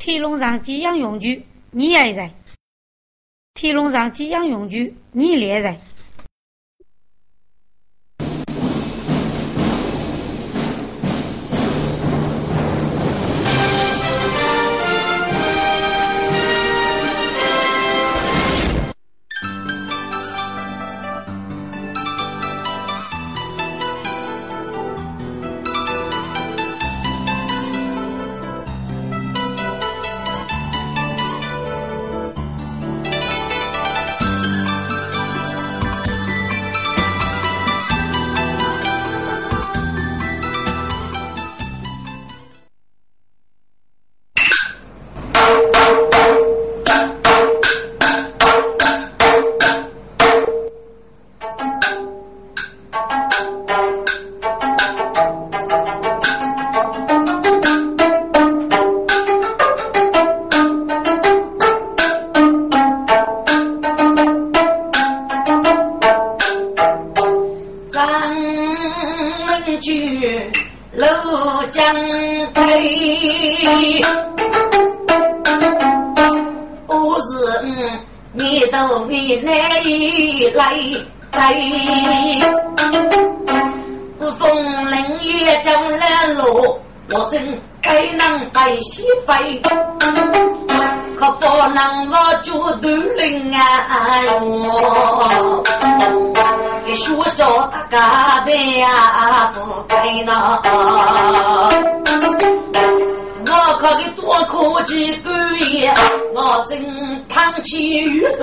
[0.00, 2.32] 天龙上吉祥永居，你也在。
[3.52, 5.78] 天龙上吉祥永居，你也在。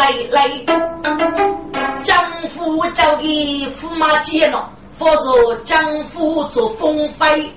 [0.08, 0.48] 来来，
[2.02, 2.24] 江
[2.56, 3.28] 湖交给
[3.76, 7.52] 驸马接了，否则江湖做风飞，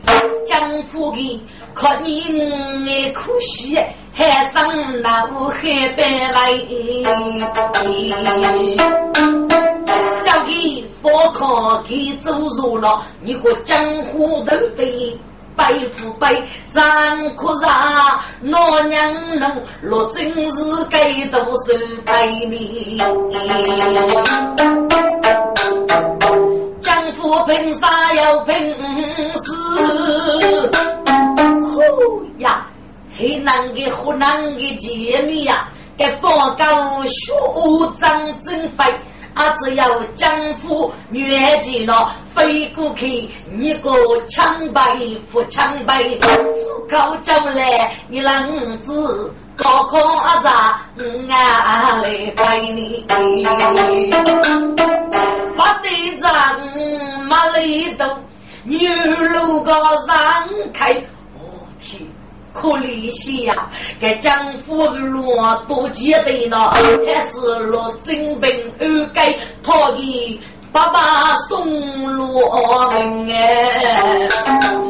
[0.44, 1.40] 江湖的
[1.72, 2.24] 可你
[2.86, 3.78] 也可惜，
[4.12, 6.58] 海上那无海边来，
[10.20, 15.16] 交给佛康给走入了，你个江湖都对。
[15.60, 22.96] 白富白，咱可让老娘能落真是该多手陪你。
[26.80, 28.54] 江湖凭啥要凭
[29.36, 29.52] 死？
[31.62, 32.66] 呼呀，
[33.14, 35.68] 黑南的湖南的姐妹呀！
[35.98, 37.34] 给佛高学
[37.98, 38.84] 长真飞，
[39.34, 39.50] 啊！
[39.50, 43.90] 只要江湖越界了，飞过去你个
[44.26, 44.82] 枪败
[45.30, 50.40] 不枪败，自考走来你啷子高考啊？
[50.42, 53.06] 咋俺来陪你？
[55.56, 55.88] 把这
[56.20, 56.32] 张
[57.28, 58.04] 马里头
[58.64, 58.90] 牛
[59.34, 61.04] 路高上开，
[62.52, 63.68] 可怜惜呀，
[64.00, 70.40] 该江湖落多几对了，还是落真兵二改，讨给
[70.72, 74.28] 爸爸送罗门哎！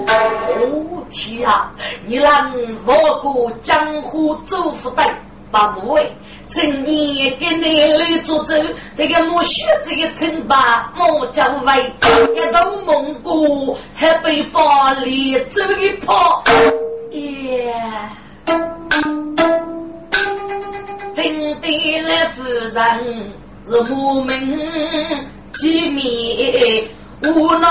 [0.06, 1.72] 哦天啊，
[2.06, 2.52] 你让
[2.86, 5.02] 我过江湖走不得，
[5.50, 6.12] 不会。
[6.48, 8.54] 今年给你来做主，
[8.96, 11.94] 这个莫学这个称霸莫叫为，
[12.34, 16.42] 一到蒙古还被法里走一跑。
[17.10, 17.74] 耶！
[21.14, 23.32] 真的来夫人
[23.66, 26.88] 是我们机密，
[27.22, 27.68] 无奈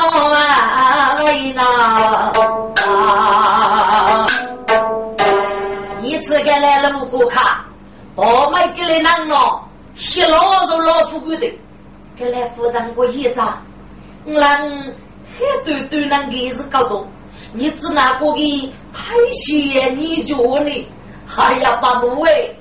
[1.23, 1.66] 为难。
[6.01, 7.66] 你这个来路过卡，
[8.16, 9.63] 我们给你拿了，
[9.95, 11.50] 洗老是老富贵的，
[12.17, 13.61] 给来夫人过一张，
[14.25, 14.94] 我让很
[15.63, 17.07] 多都能给是搞懂。
[17.52, 20.88] 你只拿过给太闲，你叫你
[21.26, 22.56] 还要把门卫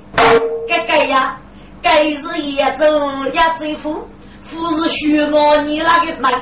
[0.67, 1.37] 该该呀，
[1.83, 2.87] 该是也走
[3.33, 4.09] 也走夫，
[4.43, 6.33] 夫是需我你那个门，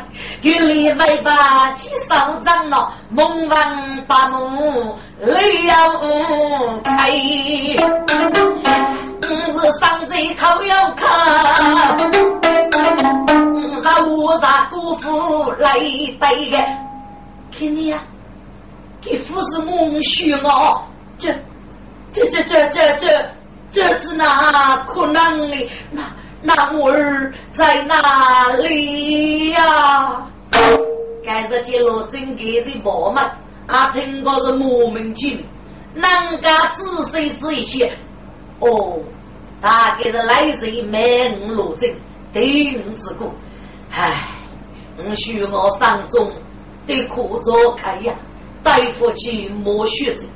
[0.40, 2.14] 给你尾巴几手
[2.44, 5.90] 掌了，门王把门雷要
[6.84, 7.10] 开，
[9.22, 11.96] 是上贼口要看，
[13.82, 16.58] 是我啥姑父来对的，
[17.52, 17.98] 看你呀。
[19.08, 20.82] 你夫是梦虚哦，
[21.16, 21.32] 这、
[22.12, 23.30] 这、这、这、这、这，
[23.70, 25.70] 这是哪可能的？
[25.92, 26.02] 那、
[26.42, 30.26] 那我儿在哪里呀？
[31.24, 33.22] 该是揭露真给的宝门，
[33.66, 35.44] 啊，听过是莫名其
[35.94, 37.88] 妙，人家仔细仔细，
[38.58, 38.98] 哦，
[39.60, 40.98] 大概是来自买
[41.40, 41.94] 五罗针，
[42.32, 43.32] 对五之过，
[43.92, 44.12] 唉，
[44.98, 46.32] 我许我上中
[46.86, 48.14] 得苦着开呀。
[48.66, 50.26] 大夫去摸血子，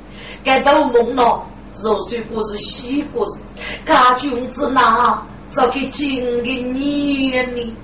[0.41, 1.43] 该都蒙了，
[1.83, 3.41] 肉水果是西果子，
[3.85, 7.75] 家君子哪早给金给你呢？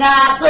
[0.00, 0.46] 俺走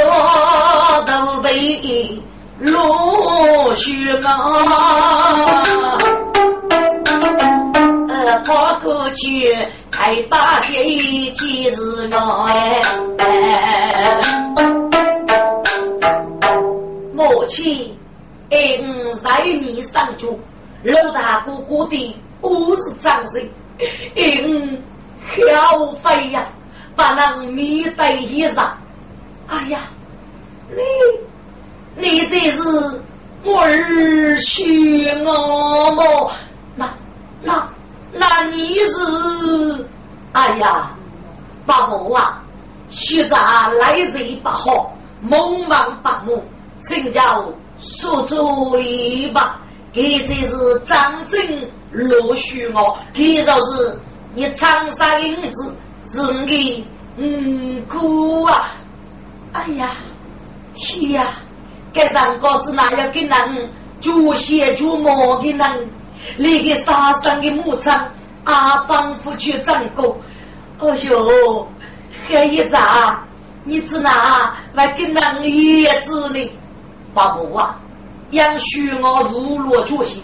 [1.05, 2.19] 都被
[2.59, 5.53] 落雪啊！
[8.09, 9.55] 呃，跑过去
[9.91, 12.81] 开把鞋，其实我哎，
[17.41, 17.97] 母亲，
[18.51, 20.39] 嗯，在你上主，
[20.83, 23.49] 老大哥哥的不是长生，
[24.15, 24.77] 嗯，
[25.35, 26.49] 消费呀，
[26.95, 28.73] 把那米袋衣裳。
[29.47, 29.79] 哎呀，
[30.69, 32.61] 你你这是
[33.43, 36.31] 我儿婿我么？
[36.75, 36.93] 那
[37.41, 37.67] 那
[38.13, 39.85] 那你是？
[40.33, 40.91] 哎呀，
[41.65, 42.43] 八母啊，
[42.91, 46.43] 学杂来日不好，梦王八母，
[46.81, 48.75] 请教说主
[49.33, 49.59] 吧。
[49.93, 53.99] 给这是张真落许我，给就是
[54.33, 55.75] 你长沙银子
[56.07, 56.87] 是你
[57.17, 58.71] 嗯姑啊。
[59.51, 59.89] 哎呀，
[60.73, 61.27] 天呀！
[61.93, 63.69] 该上高子哪要给人
[63.99, 65.89] 煮血煮馍的人，
[66.37, 68.07] 那个杀生的牧场
[68.45, 70.17] 啊，仿佛去整过。
[70.79, 71.67] 哎呦，
[72.29, 73.27] 孩子啊，
[73.65, 76.49] 你只哪来跟人叶子呢？
[77.13, 77.79] 爸爸啊，
[78.31, 80.23] 养许我如落决心，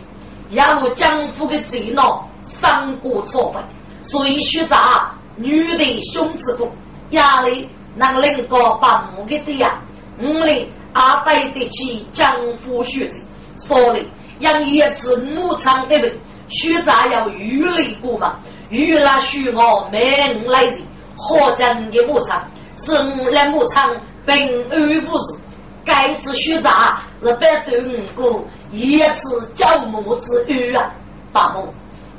[0.50, 3.62] 要我江湖的贼闹，三过错分，
[4.04, 6.72] 所以学杂女的胸之多，
[7.12, 7.70] 压力。
[8.00, 9.82] 那能够把木给的呀，
[10.20, 13.20] 我哩阿对得起江湖学子，
[13.56, 14.08] 所以
[14.38, 16.16] 养一只牧场的人，
[16.48, 18.36] 学杂要玉立过嘛，
[18.70, 20.78] 玉那需我没五来人，
[21.18, 22.44] 何将的牧场
[22.78, 23.90] 是五来牧场
[24.28, 24.36] 平
[24.70, 25.40] 安不是，
[25.88, 30.92] 该次学杂是百对五个一次教牧之余啊，
[31.34, 31.70] 大木，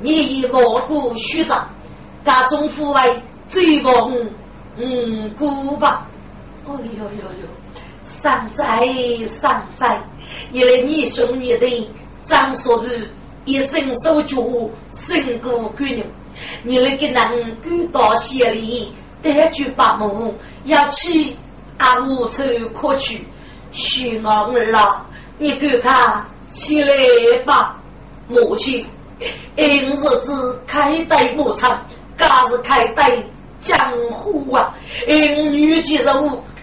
[0.00, 1.68] 你一个个学杂，
[2.24, 4.10] 家中父为最棒。
[4.80, 6.06] 嗯，姑吧，
[6.64, 7.48] 哎呦呦呦，
[8.04, 8.86] 善哉
[9.28, 10.00] 善哉！
[10.52, 11.90] 原来你兄你的
[12.22, 13.08] 张所玉
[13.44, 16.06] 一生受足，胜过闺女。
[16.62, 20.32] 你那个人孤到县里，得句八母，
[20.64, 21.36] 要去
[21.76, 23.26] 阿无处可去，
[23.78, 25.06] 许我儿啊，
[25.38, 26.92] 你赶快起来
[27.46, 27.76] 吧，
[28.26, 28.84] 母亲。
[29.56, 31.86] 今日子开带牧场，
[32.18, 33.16] 假日开带。
[33.60, 33.76] 江
[34.12, 34.72] 湖啊，
[35.08, 36.14] 女杰人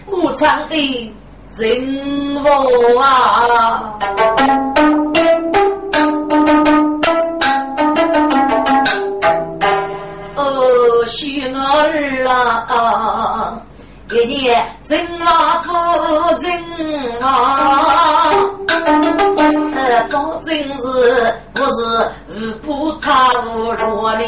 [0.06, 1.14] 牧场的
[1.54, 3.98] 人物啊，
[10.36, 12.66] 哦，许我儿啊，
[14.08, 14.50] 给你
[14.84, 15.72] 真啊夫
[16.40, 18.30] 人啊，
[19.74, 24.24] 呃，当真是不是日不他无弱哩。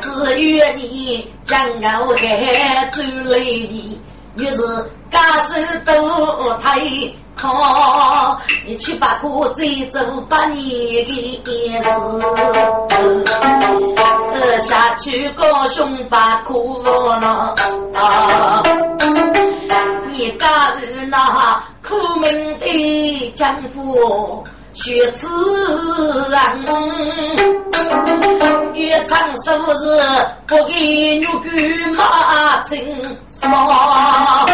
[0.00, 1.56] 只愿你将
[2.06, 4.56] 我海走来，于是
[5.10, 5.54] 家手
[5.84, 6.80] 都太
[7.36, 10.58] 靠，你七八个再走八年
[11.04, 11.74] 的日
[14.34, 17.54] 子，下去高兄把苦了，
[20.10, 24.44] 你家人那苦命的丈夫。
[24.72, 25.28] 学此
[26.30, 26.64] 人，
[28.74, 29.86] 越唱首是
[30.48, 32.76] 不给女婿马正
[33.30, 34.48] 双，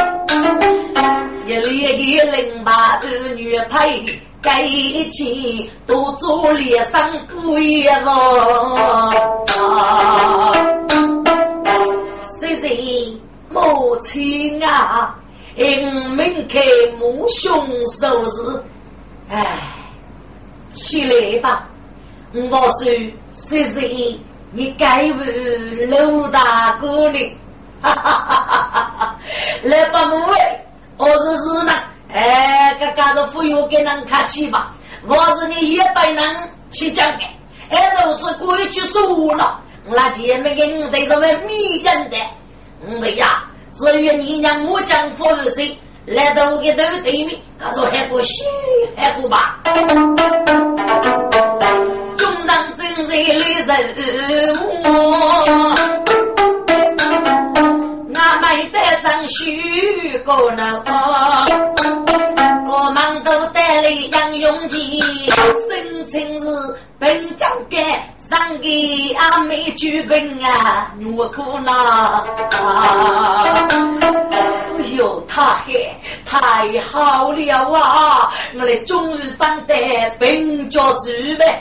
[1.46, 4.04] 一连一零八的女配，
[4.42, 4.66] 该
[5.10, 8.04] 起都做脸上不一样。
[12.40, 15.14] 谁谁母亲啊，
[15.56, 16.60] 因门开
[16.98, 17.66] 母兄
[18.00, 18.62] 收拾，
[19.28, 19.76] 哎。
[20.72, 21.68] 起来吧，
[22.32, 24.16] 我说谢谢
[24.52, 27.36] 你该问陆大哥呢，
[27.82, 29.16] 哈哈哈哈哈！
[29.64, 30.64] 来吧，母哎，
[30.96, 31.72] 我是是呢，
[32.12, 34.72] 哎，这家的服务给人客气吧，
[35.06, 36.24] 我是你一百人
[36.70, 37.24] 去讲的，
[37.70, 42.16] 哎，都是规矩说了，我那前面给你对什么密人的，
[43.00, 45.78] 我呀，至于你让我讲服务谁？
[46.06, 48.42] 来到我头对面，他说还不虚，
[48.96, 49.60] 还不吧？
[52.16, 54.52] 中上正在的
[54.82, 55.74] 我，
[59.30, 60.82] 得上许个呢，
[62.66, 66.46] 我忙都带来杨永吉，生情是
[66.98, 67.80] 本将干。
[68.18, 72.24] 上给阿妹举本啊，我苦恼。
[74.78, 75.72] 哎呦，他还
[76.24, 78.30] 太好了啊！
[78.54, 79.74] 我来终于当得
[80.20, 81.58] 兵家主呗，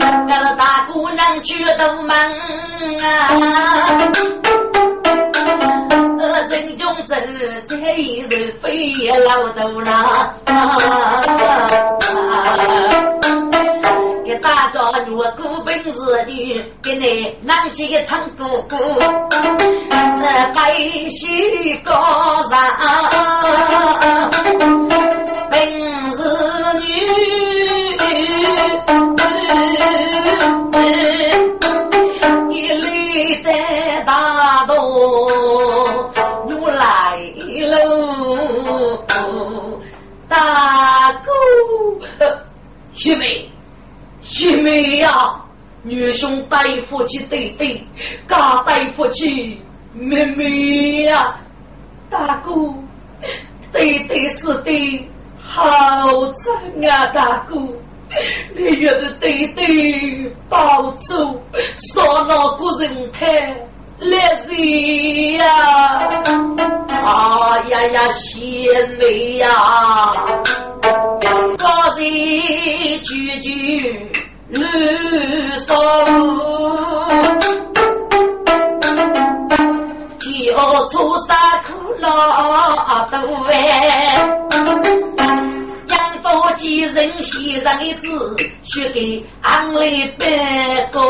[0.00, 2.18] 俺个大姑娘去都忙
[3.00, 3.30] 啊，
[6.36, 7.16] 呃，人中走
[7.66, 8.92] 这一日飞
[9.24, 10.34] 老头啦。
[14.22, 18.76] 给大家女古本子女，给你拿起个唱歌歌，
[19.88, 20.74] 在白
[21.08, 22.60] 西高山
[42.96, 43.48] 兄妹。
[44.22, 45.40] 姐妹呀，
[45.84, 47.80] 女兄大夫气对对，
[48.26, 49.62] 家大夫气
[49.92, 51.36] 妹妹呀，
[52.10, 52.50] 大哥，
[53.70, 56.52] 对对是对，好惨
[56.90, 57.54] 啊，大哥，
[58.56, 61.40] 你约的对对报仇，
[61.94, 63.56] 说那个人太
[64.00, 65.46] 烈日呀，
[66.90, 69.48] 啊呀呀，姐妹呀，
[71.56, 72.04] 高人
[73.06, 74.10] 句句。
[74.48, 74.62] 绿
[75.66, 75.74] 手，
[80.20, 82.08] 跳出山苦那
[83.10, 83.18] 多
[83.50, 84.24] 哎，
[85.88, 90.28] 养多几人先生子，许给俺来办
[90.92, 91.00] 个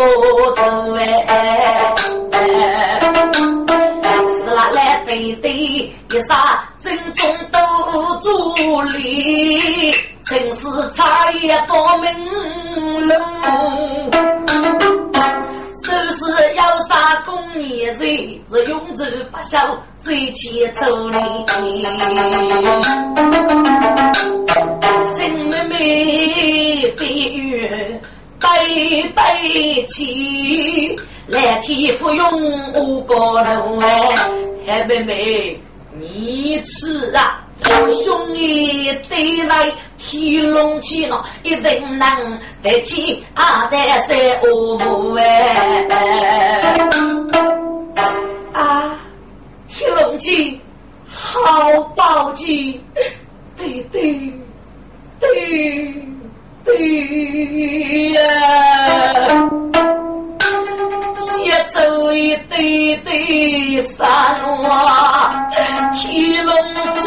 [0.54, 1.04] 头哎，
[2.32, 2.38] 是
[4.46, 5.75] 那来对对
[6.16, 7.58] 一啥正宗都
[8.20, 9.92] 助力。
[10.25, 13.14] 城市茶叶多名楼，
[15.85, 17.99] 收拾要啥工业人，
[18.50, 21.20] 是永驻不朽最前走的。
[25.16, 27.04] 真妹妹飞
[27.35, 28.00] 越
[28.40, 33.78] 北北去，蓝天芙蓉五个楼
[34.66, 35.61] 哎，妹妹
[35.98, 37.44] 你吃啊，
[37.90, 39.72] 兄弟对来。
[39.98, 44.46] 天龙起了，一定能得天阿在山阿
[44.84, 45.88] 母哎！
[48.52, 48.98] 啊，
[49.66, 50.60] 天龙起，
[51.08, 52.78] 好宝剑，
[53.56, 54.30] 对对
[55.18, 55.94] 对
[56.62, 59.48] 对呀！
[61.76, 64.06] 走一对对山
[64.62, 65.50] 哇，
[65.95, 66.54] 天龙
[66.92, 67.06] 起。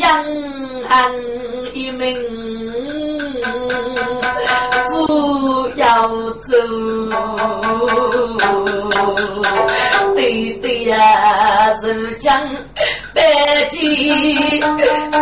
[0.00, 1.12] 养
[1.72, 2.04] 一名，
[4.90, 4.92] 只
[5.76, 5.84] 要
[6.46, 6.52] 走，
[10.14, 12.42] 对对呀，是将
[13.14, 13.80] 北京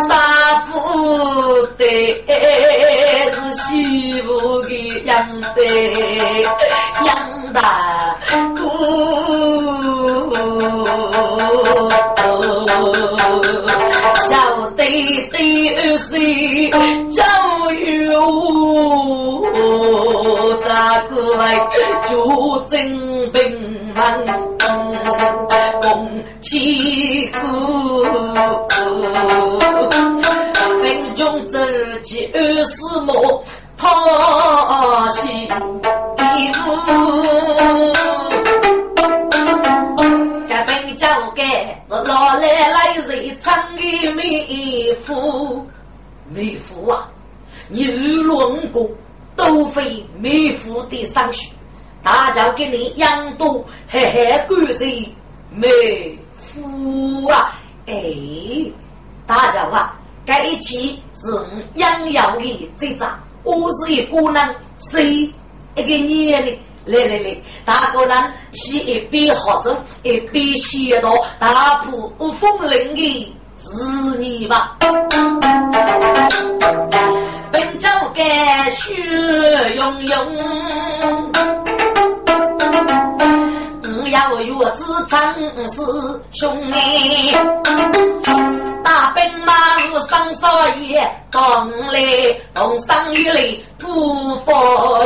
[0.08, 0.72] 杀父
[1.78, 1.84] 的，
[4.72, 5.62] 部的养的
[7.04, 8.16] 养大
[8.56, 8.62] 姑。
[14.28, 15.36] 叫对对
[15.76, 16.70] 二岁，
[17.10, 17.22] 教
[17.72, 18.18] 育我
[20.64, 21.58] 大哥来
[22.08, 24.24] 就真平凡，
[25.82, 28.02] 共起苦，
[30.82, 33.44] 贫穷自己二十亩，
[33.82, 35.54] 他心的
[36.52, 36.70] 苦。
[41.88, 45.66] 老来来人唱的美妇，
[46.28, 47.08] 美妇啊！
[47.68, 48.96] 你日落五谷
[49.34, 51.50] 都非美妇的上学，
[52.02, 55.08] 大家给你养多嘿嘿感谢
[55.50, 57.60] 美妇啊！
[57.86, 58.72] 哎，
[59.26, 61.28] 大家啊，这一期是
[61.74, 64.54] 养养的这张，我是一个人，
[64.90, 65.32] 谁
[65.74, 66.58] 一个年龄？
[66.84, 68.16] 来来来，大个人
[68.52, 73.84] 是一边喝着一边写到大埔风铃的是
[74.18, 74.76] 你吧？
[77.52, 78.92] 本朝干血
[79.76, 80.36] 涌涌，
[81.04, 81.61] 我
[84.12, 85.34] 要月子长
[85.68, 85.80] 是
[86.32, 87.32] 兄弟。
[88.84, 91.98] 大兵马路上少爷，当来
[92.52, 94.52] 东山雨里不发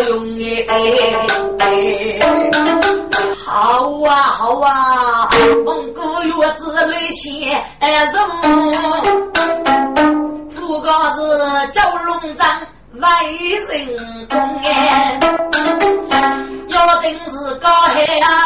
[0.00, 0.26] 用
[0.66, 0.74] 哎！
[3.44, 5.28] 好啊好啊，
[5.64, 7.64] 蒙古月子里先
[8.12, 8.12] 容，
[10.56, 12.60] 不过是叫龙章
[12.92, 13.00] 为
[13.68, 15.20] 人公哎，
[16.68, 18.45] 要得定是高海东，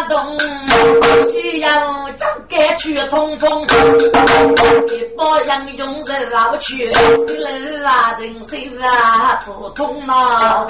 [3.08, 3.62] 通风，
[4.88, 10.66] 一包洋用人老去，人啊人心啊普通啊。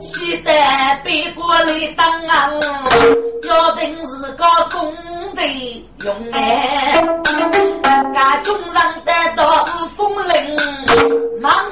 [0.00, 2.50] 西单北国里当啊，
[3.48, 4.94] 要定是个工
[5.34, 6.92] 地用哎。
[8.14, 8.72] 家中人，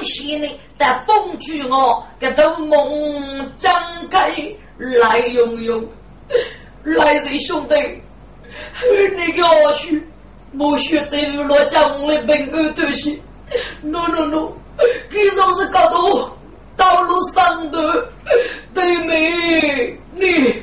[0.06, 0.48] 忙西呢
[0.78, 4.32] 在风举我，个头梦张开
[4.78, 5.88] 来用用，
[6.84, 7.74] 来人兄弟，
[9.16, 9.96] 你个阿叔，
[10.52, 13.20] 莫学这落江的平安东西
[13.82, 14.52] ，no no no，
[15.10, 16.36] 这就是搞到
[16.76, 18.08] 道路上的
[18.72, 20.62] 对妹你。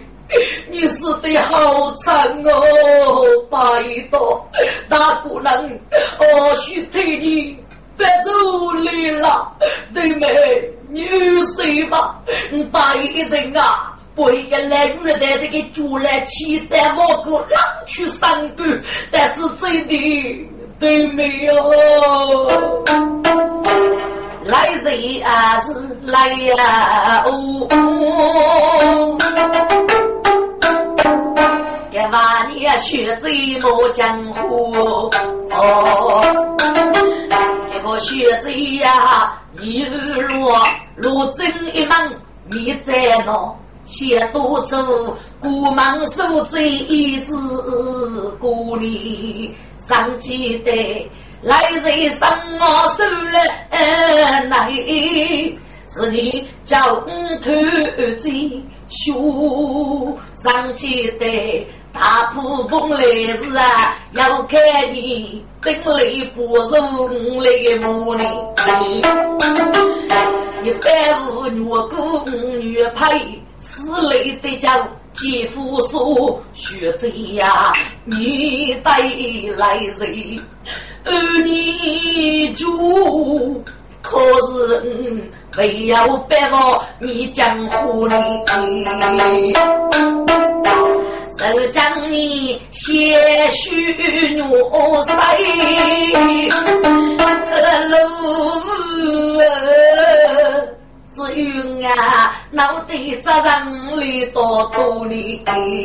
[0.67, 3.59] 你死的好惨哦，拜
[4.09, 4.49] 托
[4.89, 5.79] 大姑娘，
[6.17, 7.57] 我许替你
[7.97, 9.51] 别走离了，
[9.93, 10.27] 妹妹，
[10.89, 11.05] 你
[11.55, 12.15] 睡吧，
[12.71, 12.79] 拜
[13.29, 18.63] 托啊，不一个来女的这个猪来期待我个浪去三个，
[19.11, 20.47] 但是真的
[20.79, 22.83] 妹妹哦，
[24.45, 25.73] 来人啊是
[26.05, 27.67] 来呀哦。
[27.69, 29.17] 哦
[31.91, 33.29] 一万年血债
[33.61, 35.09] 落江湖，
[35.51, 36.21] 哦，
[36.59, 37.12] 一
[37.83, 38.49] 个血债
[38.81, 42.17] 呀，一日落，落针一门，
[42.49, 42.93] 你在
[43.25, 43.55] 哪？
[43.83, 47.35] 写多走，孤门守贼一字，
[48.39, 51.11] 孤里上记得，
[51.41, 54.71] 来人上我手来，来，
[55.89, 57.01] 是你叫我
[57.41, 57.51] 偷
[58.21, 61.67] 贼，书上记得。
[61.93, 63.03] 大普风来
[63.37, 64.59] 时啊，要看
[64.91, 66.03] 你本来
[66.35, 68.23] 不容来母呢。
[70.63, 77.71] 一般无女姑女配，此类的叫继父说学贼呀，
[78.05, 78.97] 你带
[79.57, 80.41] 来人，
[81.05, 83.63] 而你主
[84.01, 88.15] 可是非要白我你江湖里。
[91.51, 93.93] 都将你些许
[94.37, 95.13] 怒塞
[97.89, 97.97] 路，
[101.13, 101.43] 只有
[101.85, 103.51] 啊脑袋责任
[103.99, 105.41] 里多多哩。
[105.45, 105.83] 嗯，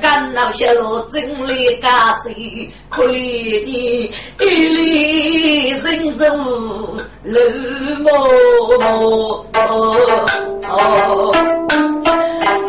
[0.00, 2.68] 干那些路真里干谁？
[2.88, 6.26] 可怜你一里人走
[7.22, 7.38] 路
[8.00, 8.04] 寞
[8.80, 9.44] 寞。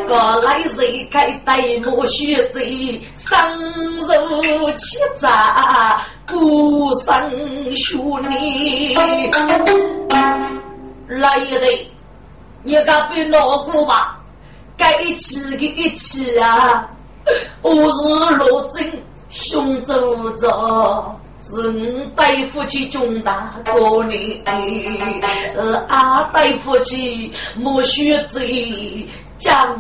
[0.08, 7.98] 我来人开戴帽血贼，生如七杂孤身学
[8.30, 8.94] 你。
[11.08, 11.88] 来一对，
[12.64, 14.20] 你敢别闹过吧？
[14.78, 16.88] 该一起的一起啊！
[17.64, 24.44] 我是罗真雄州着，是你带夫妻中大过年，
[25.56, 29.08] 呃，阿带夫妻莫血贼
[29.40, 29.80] 将。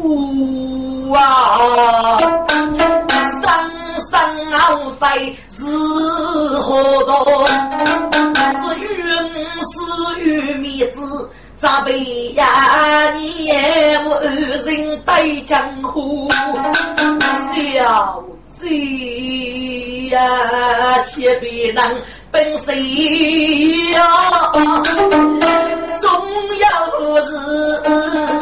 [0.00, 2.16] 呼啊！
[3.42, 3.50] 生
[4.10, 5.64] 生熬费是
[6.58, 7.46] 何多？
[8.62, 8.86] 是云
[9.64, 13.10] 是玉米子，咋被呀？
[13.14, 16.28] 你也无人对江湖，
[17.54, 18.22] 小
[18.56, 20.98] 贼呀！
[20.98, 24.52] 写别人本谁呀？
[26.00, 26.08] 终
[26.60, 26.66] 要
[27.20, 28.37] 是。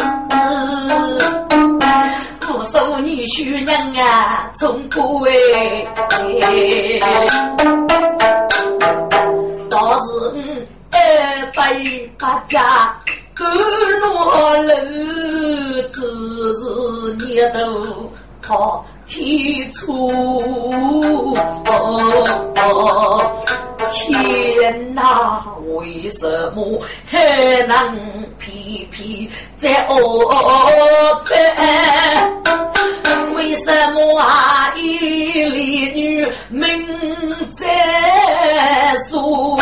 [3.27, 5.33] 徐娘啊，从不为，
[9.69, 10.07] 倒是
[10.93, 10.99] 二
[11.55, 11.75] 百
[12.19, 12.97] 八家
[13.37, 13.45] 都
[14.01, 14.75] 落楼，
[15.93, 16.01] 只
[16.55, 16.65] 是
[17.27, 18.11] 你都
[18.47, 21.35] 靠天出。
[23.91, 27.75] 天哪，为什么还能
[28.39, 29.95] 偏偏在恶
[31.29, 31.35] 边？
[33.35, 34.73] 为什么啊？
[34.77, 36.87] 一里女名
[37.51, 39.57] 在书，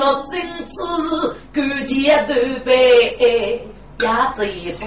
[0.00, 3.66] 落金子勾结头背
[4.04, 4.86] 呀，这一副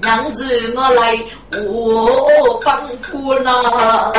[0.00, 1.14] 娘子我来
[1.68, 4.10] 我帮扶呐。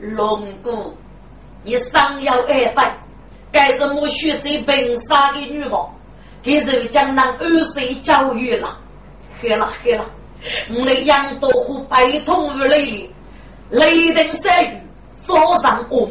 [0.00, 0.94] 龙姑，
[1.64, 2.96] 你尚要爱犯，
[3.50, 5.92] 该是我学这本杀的女王，
[6.42, 8.78] 给人江南二岁教育了。
[9.40, 10.04] 黑了黑了，
[10.78, 13.10] 我的杨多虎悲痛如泪，
[13.70, 14.80] 雷霆山雨，
[15.22, 16.08] 早上我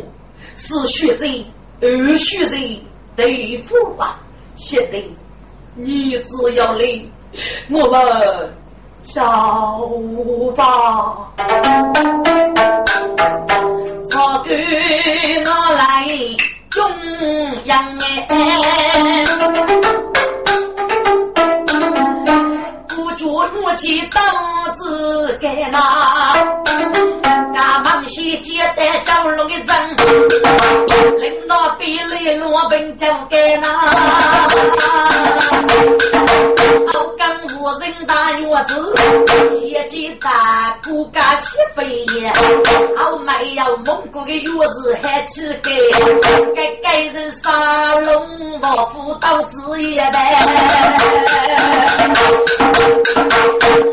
[0.56, 1.26] 是学者，
[1.80, 2.58] 二学者
[3.16, 4.20] 对付吧，
[4.64, 5.02] 现在
[5.74, 6.86] 你只要来，
[7.72, 8.54] 我们
[9.02, 9.20] 走
[10.56, 11.34] 吧。
[14.08, 14.54] 草根
[15.44, 16.08] 我来
[16.70, 16.88] 中
[17.64, 17.98] 央
[18.28, 19.26] 哎，
[22.88, 24.22] 不着我去刀
[24.76, 26.62] 子给那。
[28.08, 29.74] 西街的蛟龙的阵，
[31.22, 33.70] 领导比里罗宾就给那，
[38.12, 38.94] 无人打院子，
[39.58, 42.30] 血鸡大骨架西飞也，
[42.98, 45.72] 好没有蒙古的院子还吃给，
[46.54, 50.46] 该该人杀龙王斧刀子也呗，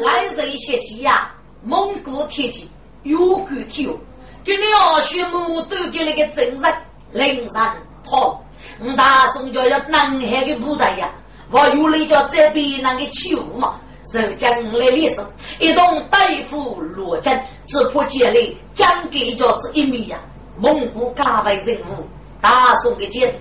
[0.04, 1.30] 来人学习呀，
[1.62, 2.68] 蒙古铁骑。
[3.04, 3.96] 有骨头，
[4.44, 6.74] 给两须母都给那个真人
[7.12, 8.42] 灵山套，
[8.80, 11.08] 我大宋就要南海的部队呀，
[11.50, 13.76] 我有来叫这边那个起雾嘛，
[14.12, 15.20] 受将来历史，
[15.58, 20.18] 一同对付罗真，只怕建立将给叫这一米呀，
[20.56, 22.06] 蒙古加为人物，
[22.40, 23.34] 大宋的剑，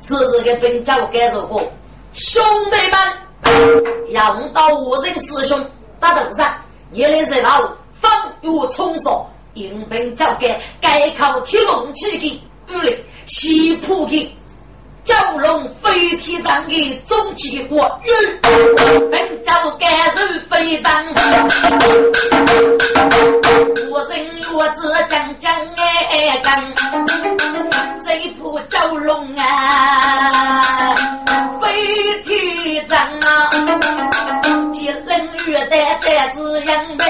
[0.00, 1.62] 此日的本教感受过，
[2.12, 5.66] 兄弟们，要到五人师兄
[5.98, 6.54] 打头上，
[6.90, 7.72] 你来谁老？
[8.00, 14.36] 方有冲少，迎宾交给该靠铁龙起的武力，西浦的
[15.04, 18.40] 蛟龙飞天长的终极国运，
[19.10, 21.04] 本交给人飞当，
[23.90, 26.72] 我人我子将将哎刚，
[28.06, 30.94] 这铺蛟龙啊，
[31.60, 33.50] 飞天长啊。
[34.72, 37.04] 一人月带在子阳呗，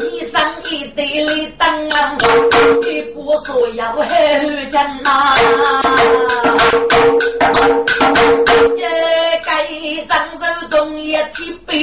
[0.00, 2.16] 一张一对的当啊，
[2.82, 4.02] 一不说要后
[4.70, 5.34] 讲呐，
[8.76, 8.88] 也
[9.44, 9.66] 该
[10.08, 11.74] 张手中一提杯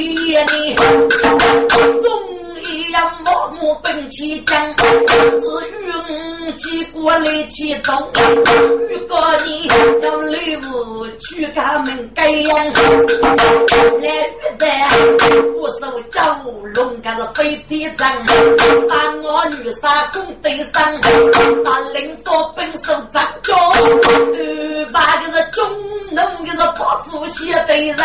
[0.44, 0.74] 呢，
[2.02, 2.10] 终
[2.62, 4.82] 于要默默奔起将，只
[6.62, 8.10] 云几过来启动，
[8.88, 9.66] 如果你
[10.02, 12.56] 要礼物去他们盖样。
[14.00, 14.88] 来玉带，
[15.58, 16.40] 我手叫
[16.74, 18.06] 龙干是飞天掌，
[18.88, 21.00] 把我女杀公对上，
[21.64, 23.56] 把领导本手掌中，
[24.92, 25.68] 把个是中
[26.12, 27.98] 农个是破腹血对人，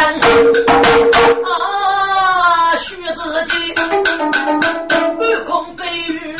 [1.45, 6.35] 啊，须自己半空飞鱼，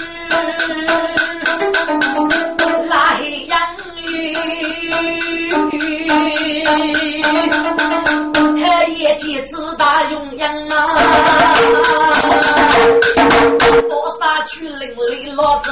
[13.90, 15.72] 多杀去淋漓落子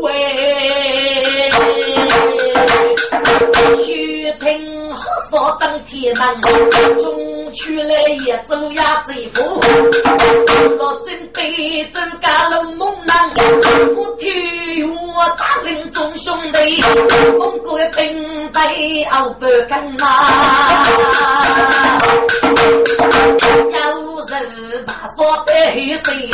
[0.00, 1.50] 喂，
[3.84, 6.40] 须听何说登天门，
[6.96, 9.60] 中出来也走呀走夫，
[10.78, 13.28] 若真对走家龙猛男，
[13.96, 16.80] 我替我大人众兄弟，
[17.36, 20.04] 蒙古的兵队熬不干呐。
[24.44, 25.50] 有人把说背
[26.04, 26.30] 水，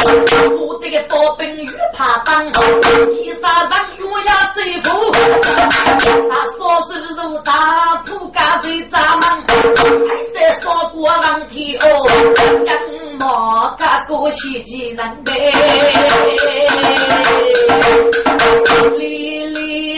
[0.59, 4.89] 我的个刀兵越怕当，天杀人越要征服。
[6.29, 9.25] 他说是如大铺盖在咱们，
[10.09, 11.85] 还是说过王天哦，
[12.65, 12.69] 将
[13.19, 15.33] 马家过西济南北。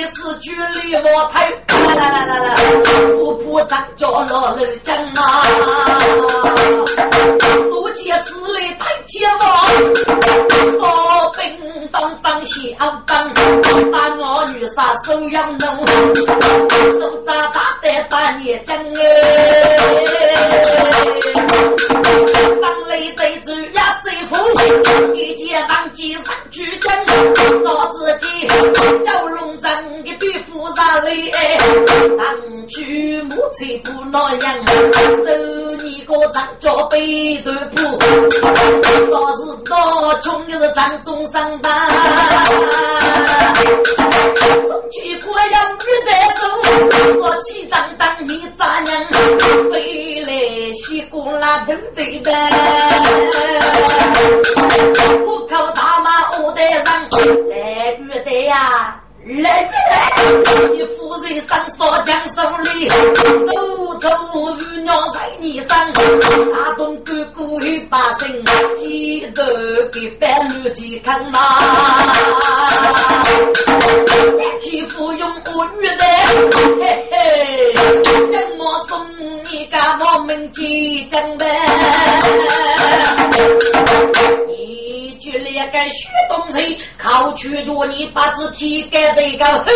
[0.06, 2.54] 是距离我太，来来来来，
[3.12, 5.42] 婆婆张家老楼江啊。
[7.70, 13.32] 多见死里太绝望，宝兵当当相当，
[13.90, 15.86] 把我女杀手养弄，
[17.00, 18.84] 手扎大的半夜将哎，
[22.62, 24.36] 当雷贼子呀贼夫，
[25.14, 26.94] 一见忘记上去将，
[27.62, 28.46] 老自己
[29.04, 31.30] 叫龙争的比复杂嘞，
[32.16, 37.98] 上去木材不那样，手你个长脚背头铺，
[39.10, 41.72] 倒是倒穷的是张中上班，
[44.68, 46.40] 中气破要女在手，
[47.20, 49.04] 我气当当你咋娘，
[49.70, 52.30] 飞来西过那头对白，
[55.24, 57.08] 虎口大马我带上，
[57.48, 59.02] 来女的呀。
[59.28, 68.44] 来来来，你夫人上少将手里，手口如鸟在你身，大东哥哥一把声，
[68.76, 71.40] 记得给白鹿健康嘛。
[74.38, 76.04] 白天服用我玉的，
[76.80, 77.74] 嘿嘿，
[78.28, 79.04] 怎么送
[79.50, 81.44] 你个我们结账呗？
[84.46, 89.66] 你举了个许东西，靠取着你把字体改得个哼，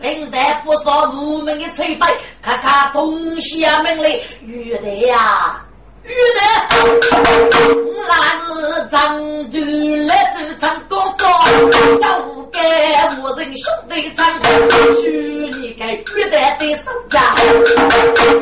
[0.00, 5.62] 领带扶上无门的翠白，看看东西啊门里玉的呀。
[6.04, 6.40] 玉的，
[8.08, 8.12] 那
[8.46, 9.60] 是张队
[10.06, 11.28] 来走唱歌房，
[12.00, 12.58] 叫五个
[13.20, 14.26] 无人兄弟唱，
[15.02, 17.20] 许你个玉的的手家，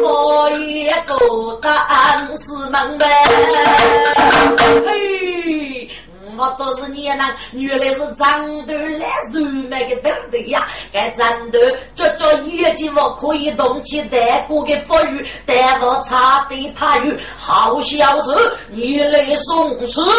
[0.01, 3.05] 我一个单是门呗，
[4.87, 5.46] 嘿。
[6.37, 10.67] 我都是年郎，原来是战斗来入那个等的呀！
[10.93, 11.59] 该战斗
[11.95, 20.13] 这叫业绩我可以动起带过的富裕，但我差的太远，好小子，你来送死了！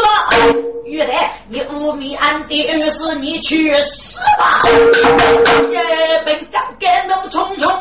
[0.85, 4.61] 玉兰，你无名暗地儿是你去死吧！
[5.69, 7.71] 也本将干怒冲冲，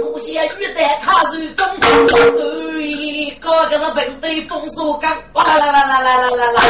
[0.00, 2.61] 不嫌玉兰卡手中。
[3.42, 6.60] 个个是本队风沙岗，哇啦啦啦啦啦啦啦！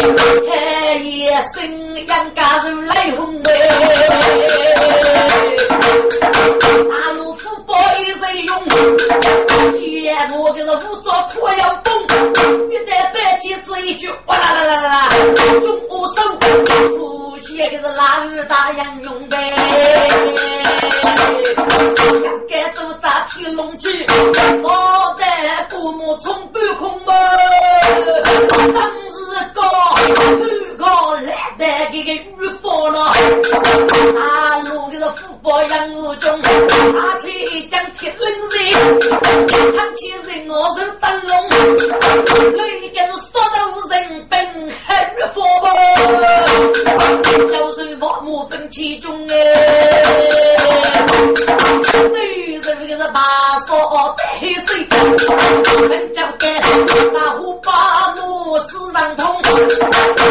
[0.50, 3.50] 黑夜深，阳加入来红哎！
[6.88, 8.66] 大路虎豹一人用，
[9.74, 11.92] 见我个是武装拖要动，
[12.70, 15.08] 一旦白旗子一举，哇啦啦啦啦啦！
[15.60, 16.22] 中我手，
[16.96, 19.36] 不写的是腊月大洋用呗。
[22.12, 24.06] 应该手扎天龙旗，
[24.62, 27.14] 我在古墓冲半空门。
[28.72, 29.21] 当时
[29.54, 29.60] 高
[29.94, 31.26] 半高来
[31.58, 32.98] 的这个御风了，
[34.20, 38.58] 啊，路个是虎豹杨武中，阿七将铁冷人，
[39.76, 41.30] 他起人我是灯笼，
[42.56, 43.56] 雷根杀到
[43.88, 44.36] 人本
[44.86, 45.68] 黑御风门，
[47.52, 49.34] 要是王母奔其中哎。
[52.14, 53.20] 女人个是大
[53.66, 53.70] 嫂
[54.16, 54.20] 得
[54.66, 54.86] 水，
[55.88, 56.60] 门将盖
[57.12, 59.40] 那虎把母死上痛，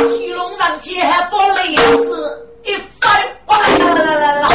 [0.10, 4.48] 提笼上去还玻璃子一翻，哇啦啦啦啦啦，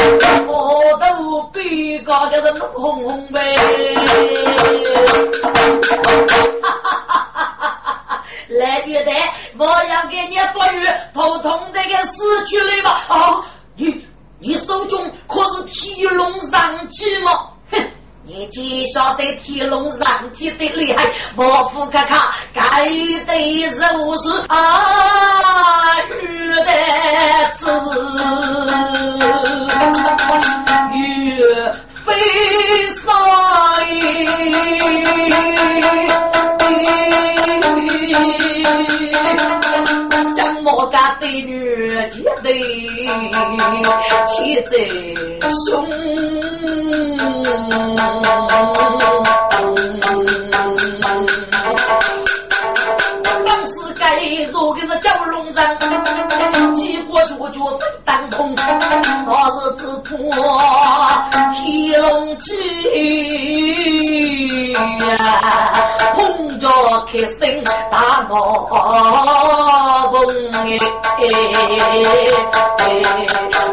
[0.45, 3.55] 我都比高的是怒哄哄呗，
[5.41, 8.23] 哈哈哈哈哈哈！
[8.49, 12.91] 来月代，我要给你发育，头痛这个死去了吧？
[13.07, 13.43] 啊，
[13.75, 14.05] 你。
[14.39, 17.31] 你手中可是提笼上去吗？
[17.71, 17.79] 哼，
[18.29, 22.19] 你只晓得提笼上去的厉害，莫夫看看，
[22.53, 22.85] 该
[23.25, 26.65] 得肉是啊，玉的
[27.55, 27.65] 子，
[30.93, 32.05] 岳飞
[32.91, 33.05] 上
[40.35, 42.61] 将莫干的女结对。
[44.27, 44.77] 气在
[70.11, 70.17] 风
[70.53, 70.79] 哎。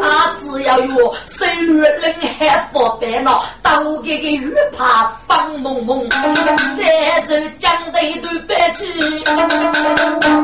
[0.03, 8.87] 他只要有岁月冷海佛白恼，都给个雨怕风蒙蒙，再走江的一段白旗，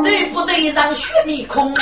[0.04, 1.74] 再不得让血迷空，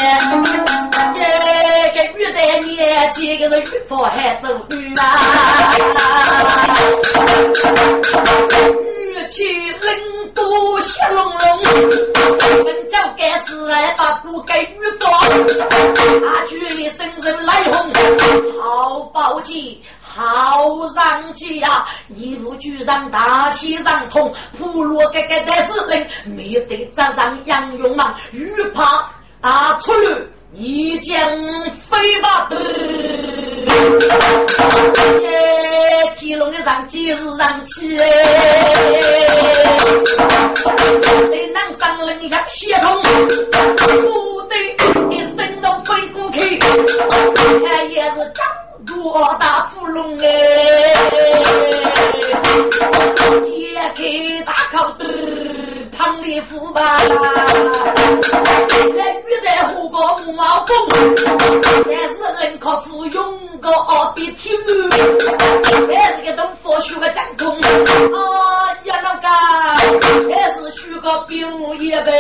[26.68, 30.16] 得张张杨勇嘛，玉怕啊出来，
[30.52, 31.18] 一江
[56.42, 57.00] 夫吧。
[58.96, 60.74] 那玉带虎哥五毛公，
[61.84, 64.50] 但是人可服用个二笔提，
[65.94, 67.48] 还是个东佛学个真空。
[67.58, 69.28] 啊呀，老个，
[70.34, 72.12] 还是学个兵也辈。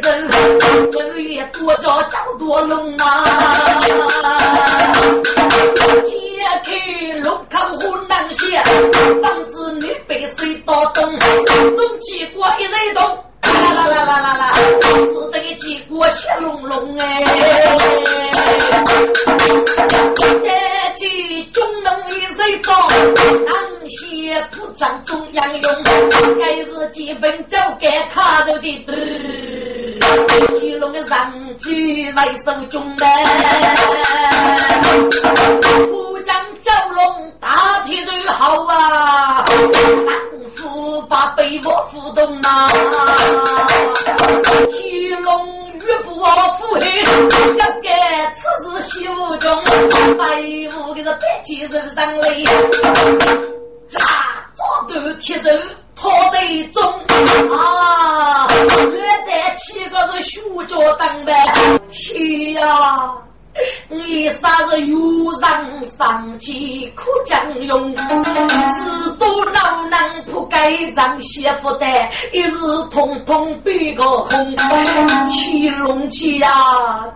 [0.00, 0.28] 人，
[0.92, 3.24] 人，也多叫叫多隆啊，
[32.68, 33.07] 中的，
[71.08, 71.86] 盖张媳妇的，
[72.32, 72.50] 一日
[72.90, 74.56] 通通比个空。
[75.30, 76.50] 起龙起呀，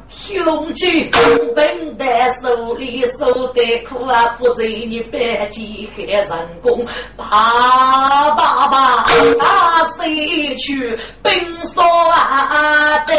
[0.08, 1.10] 起龙起，
[1.54, 6.30] 本在手里受得苦啊，负责你百计害人
[6.62, 9.04] 工，爸爸爸，
[9.38, 11.32] 打谁去兵
[11.64, 13.14] 说啊的，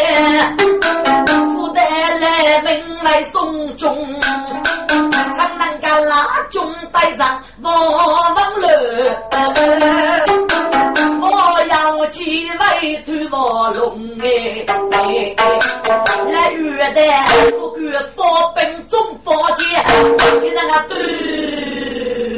[1.56, 3.24] 负得来命来。
[3.24, 8.68] 送终，长南干拉中带上王王楼，
[13.74, 14.66] 龙哎，
[16.32, 16.62] 来约
[16.94, 17.02] 的
[17.52, 17.82] 不管
[18.16, 19.64] 佛兵中佛剑，
[20.42, 22.38] 你那个对，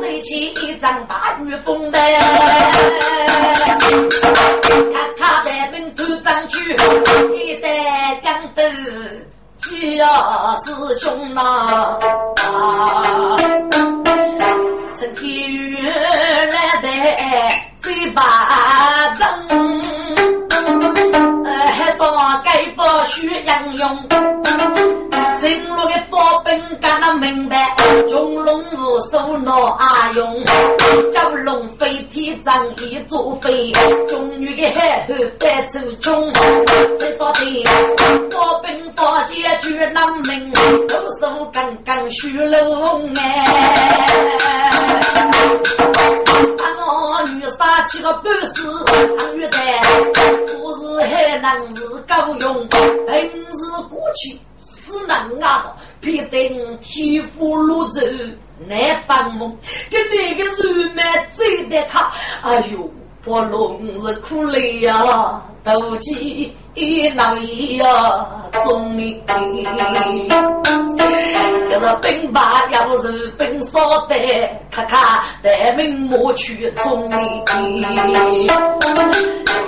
[0.00, 1.98] 再起一张大玉凤的，
[4.92, 6.74] 咔咔在门头上去，
[7.34, 8.62] 一代江头。
[9.96, 11.98] 呀，师兄呐，
[14.96, 16.88] 趁天月来的
[17.80, 18.20] 嘴巴
[19.18, 19.82] 疼，
[23.86, 24.08] 杨勇。
[25.40, 27.76] 真我的佛本干了明白，
[28.08, 30.42] 中龙无手拿阿勇，
[31.12, 33.70] 蛟龙飞天仗一座飞，
[34.08, 36.32] 中女的海后翻走中。
[36.98, 37.64] 再说的
[38.30, 40.50] 佛本佛剑绝难明，
[40.88, 41.20] 都是
[41.52, 43.44] 刚刚学龙哎。
[46.88, 48.62] 我女杀起个本事，
[49.18, 49.80] 唐玉带，
[50.14, 52.68] 不是海南是高勇，
[53.06, 54.38] 本是过去。
[54.58, 58.00] 只能啊，必定天福禄州
[58.68, 59.56] 难放梦，
[59.90, 62.12] 跟那个人们走的他，
[62.42, 62.88] 哎呦，
[63.24, 66.52] 我龙是苦累呀，斗鸡
[67.16, 68.26] 闹呀，
[68.64, 69.20] 聪明。
[71.68, 74.14] 这个兵法要是兵少的，
[74.70, 77.44] 咔咔带命莫去聪明。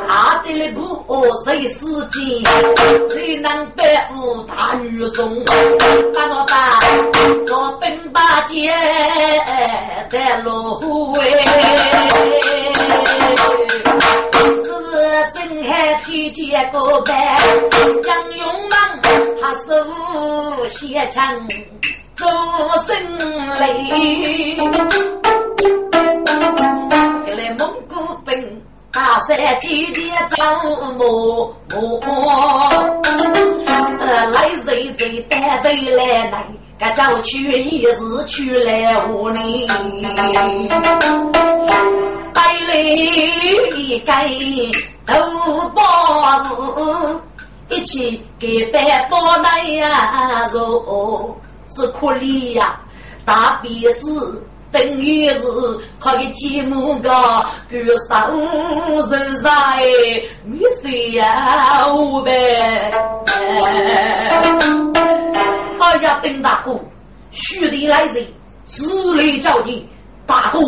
[0.08, 1.04] 他的那部
[1.44, 2.42] 谁死金，
[3.10, 5.44] 谁能百无大女送？
[6.14, 6.78] 大老大，
[7.52, 8.74] 我兵把剑
[10.10, 11.22] 在路哎，
[14.40, 17.38] 是真海天见过白，
[18.06, 18.78] 杨勇猛，
[19.42, 21.46] 他手写枪
[22.16, 22.26] 做
[22.86, 22.96] 生
[23.60, 24.56] 雷，
[28.90, 30.36] 大山姐姐走
[31.68, 31.76] 马
[34.00, 36.46] 马，来谁谁带队来来，
[36.80, 37.94] 个叫去一日
[38.26, 39.66] 去来屋里，
[42.32, 42.78] 带来
[43.76, 44.14] 一个
[45.04, 45.14] 豆
[45.74, 47.20] 包子，
[47.68, 51.38] 一起给带包来呀，肉
[51.70, 52.80] 是可怜呀，
[53.26, 54.47] 大鼻子。
[54.70, 55.40] 等于是
[55.98, 57.10] 他的节目个
[57.70, 59.82] 歌手人才，
[60.44, 62.90] 没谁呀我呗。
[65.80, 66.78] 哎呀，邓大哥，
[67.30, 68.26] 兄弟来人，
[68.66, 69.88] 自来叫你
[70.26, 70.60] 大哥，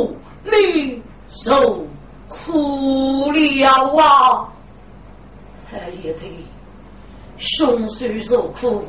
[0.45, 1.87] 你受
[2.27, 4.49] 苦了啊！
[5.71, 6.47] 哎呀，对，
[7.37, 8.83] 兄虽受苦，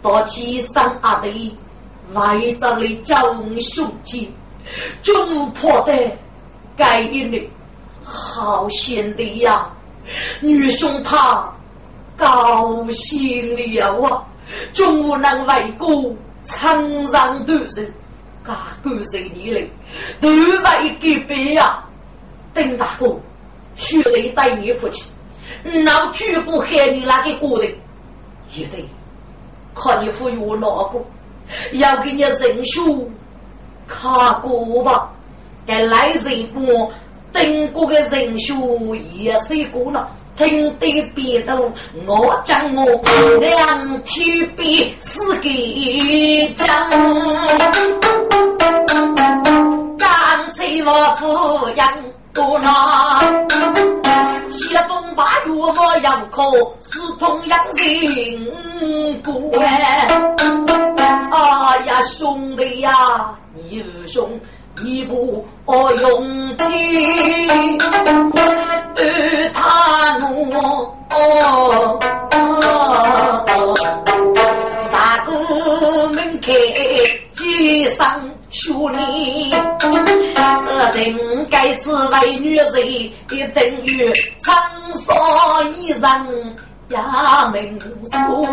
[0.00, 1.56] 到七三阿弟
[2.12, 4.32] 来这里教你兄弟。
[5.02, 5.92] 中破的
[6.76, 7.50] 该你
[8.02, 9.70] 好贤弟呀！
[10.40, 11.54] 女兄他
[12.16, 14.24] 高兴了啊！
[14.74, 17.82] 终无能为国，苍上多寿，
[18.44, 19.70] 家国谁你嘞？
[20.20, 21.84] 都为给别呀！
[22.52, 23.18] 丁大哥，
[23.74, 25.10] 须得带你父亲，
[25.84, 27.74] 那绝不害你那个国人，
[28.52, 28.88] 也得
[29.74, 31.02] 看你父有哪个，
[31.72, 33.10] 要给你认输，
[33.86, 35.10] 卡过吧。
[35.66, 36.92] 该来人不？
[37.32, 41.72] 等过的人数也是过了，听得别头，
[42.06, 42.84] 我将我
[43.40, 46.68] 两天别是给讲。
[49.98, 51.92] 干脆我抚养
[52.32, 52.70] 多难，
[54.48, 55.74] 西风八月我
[56.04, 60.06] 要考，是同样人过哎。
[61.54, 62.90] 哎呀，兄弟呀，
[63.54, 64.40] 你是兄。
[64.82, 66.66] 一不用听，
[68.96, 70.50] 与他怒，
[74.90, 76.52] 大哥们开
[77.32, 78.04] 几声
[78.50, 79.52] 说你，
[80.92, 82.74] 人该只为女人，
[83.30, 84.52] 也等于长
[85.06, 86.00] 沙一人
[86.94, 88.46] 衙门书。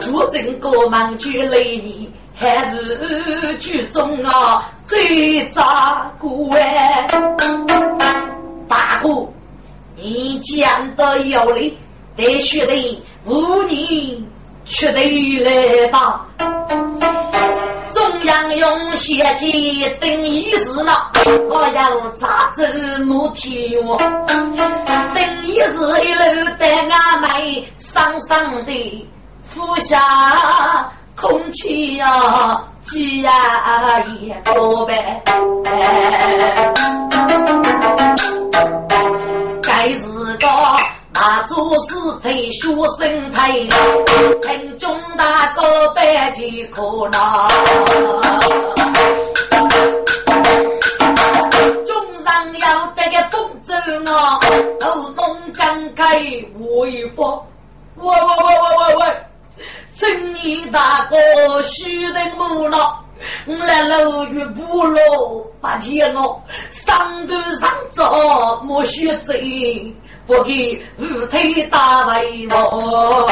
[0.00, 7.06] 主政国忙去累你，还是剧中啊最扎骨哎！
[8.66, 9.28] 大哥，
[9.96, 11.76] 你讲的有理，
[12.16, 14.24] 得学得五年
[14.64, 16.26] 却得来吧。
[17.92, 20.92] 中央用血计等一时呢，
[21.48, 22.66] 我要咋子
[22.98, 23.96] 没听我？
[25.14, 25.74] 等一时
[26.04, 27.30] 一路带俺们
[27.78, 29.08] 上上的。
[29.52, 35.20] 呼下空气呀，挤呀也多呗。
[39.60, 40.06] 该是
[40.38, 40.46] 个
[41.22, 43.50] 那做事退休生态，
[44.40, 46.80] 听中大哥白几可
[47.12, 47.46] 恼。
[51.84, 54.38] 中上要得个风筝啊，
[54.80, 56.20] 头蒙张开
[56.58, 57.38] 威风。
[57.96, 59.16] 喂喂喂喂喂喂！
[59.92, 62.98] 请你大哥须得木了，
[63.44, 66.40] 我来楼宇不落八千哦，
[66.70, 69.34] 上头上走莫须走，
[70.26, 73.28] 不给五腿打围罗。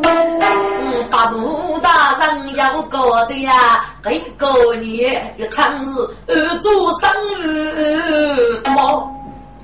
[0.00, 5.88] 嗯，八路大人要搞的呀，这个年月长日
[6.26, 7.10] 二做生
[7.42, 9.14] 日么？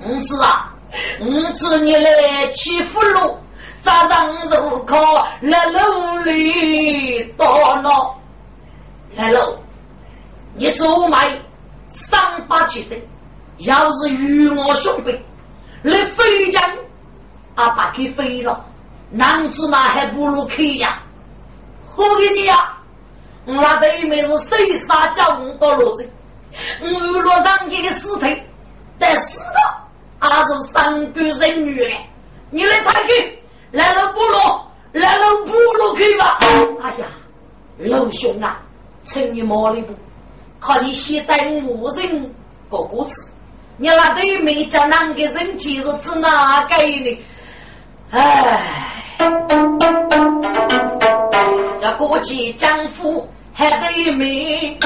[0.05, 0.73] 五子啊，
[1.21, 3.39] 五子你来欺负了。
[3.81, 8.15] 早上入考来楼里到了，
[9.15, 9.59] 来喽！
[10.55, 11.39] 你做买
[11.87, 12.95] 三八七的，
[13.59, 15.15] 要是与我兄弟
[15.85, 16.63] 来飞将，
[17.53, 18.65] 阿爸给飞了，
[19.11, 21.03] 男子那还不如开呀！
[21.95, 22.79] 我给你呀，
[23.45, 26.09] 我对面是谁杀叫我到罗子？
[26.81, 26.89] 我
[27.21, 28.41] 落上给的尸体，
[28.97, 31.97] 但死了，还是三个人女的，
[32.49, 33.39] 你来抬去。
[33.71, 36.39] 来了部落，来了部落去吧。
[36.81, 37.05] 哎呀，
[37.77, 38.59] 老兄啊，
[39.03, 39.93] 请你毛里步，
[40.59, 42.33] 看你先带我人
[42.69, 43.29] 过过次。
[43.77, 47.19] 你那对面叫哪个人今日指哪个呢？
[48.11, 48.61] 哎，
[51.81, 54.77] 这过去江湖还对面，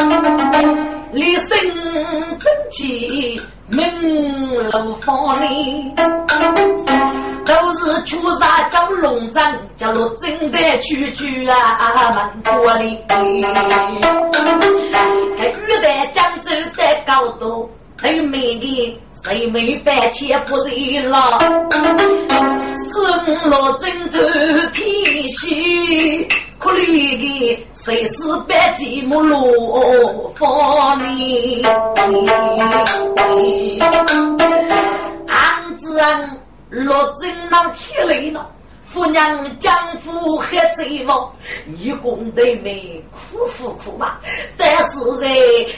[1.11, 1.49] 立身
[2.39, 5.93] 正气门楼房里。
[7.45, 13.03] 都是出杀叫龙章，叫罗正的去去啊，蛮多哩。
[18.29, 21.39] 美的谁没白切不热了？
[22.77, 22.99] 是
[23.49, 24.19] 罗正头
[24.71, 26.27] 天喜，
[26.57, 31.61] 可怜的谁是白吉木罗方里？
[35.27, 35.99] 安子。
[36.69, 38.47] 落针那铁雷了，
[38.89, 41.29] 夫娘江夫还在吗？
[41.65, 44.17] 你公对妹苦苦苦嘛，
[44.57, 45.27] 但是在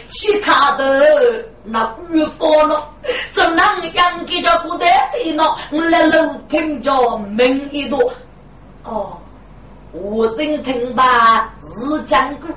[0.07, 2.87] 其他的那预防了，
[3.33, 5.43] 怎能养给叫不得的呢？
[5.71, 8.11] 我来楼听着门一朵，
[8.83, 9.17] 哦，
[9.91, 12.49] 我真听吧是讲过，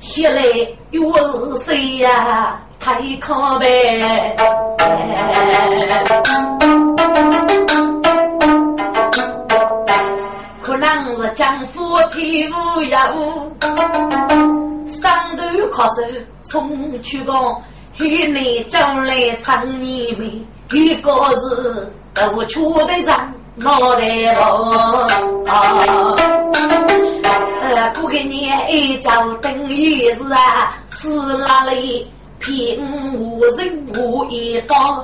[0.00, 0.42] 写来
[0.90, 2.60] 又是谁呀？
[2.80, 4.34] 太可悲。
[11.44, 12.96] 是江湖天无有，
[14.88, 16.02] 上头靠手
[16.46, 17.62] 冲去讲，
[17.98, 20.42] 黑内将来唱你面，
[20.72, 24.58] 一个是都出的长脑袋啊，
[27.60, 31.10] 呃，不给你一脚等于是啊，是
[31.46, 32.78] 哪里骗
[33.18, 35.02] 无人无一方？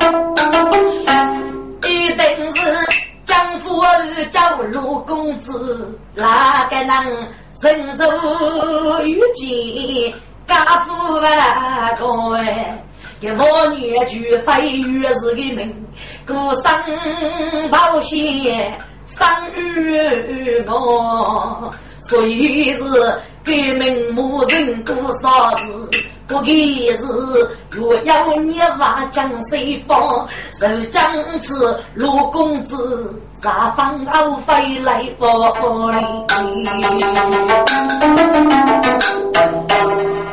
[1.83, 2.63] 一定是
[3.31, 3.81] 江湖
[4.29, 7.29] 叫陆公子，哪个能
[7.63, 8.05] 神州
[9.05, 10.13] 遇见
[10.49, 12.83] 家父万个哎？
[13.21, 15.87] 一我女婿非越是个命，
[16.27, 18.77] 孤身保险
[19.07, 19.25] 生
[19.55, 22.83] 于我，所以是
[23.45, 25.89] 给命无人过啥子。
[26.31, 27.05] 不给是
[27.71, 30.29] 若要你话将谁放？
[30.61, 35.27] 受将此陆公子啥方后飞来不
[35.91, 36.27] 理？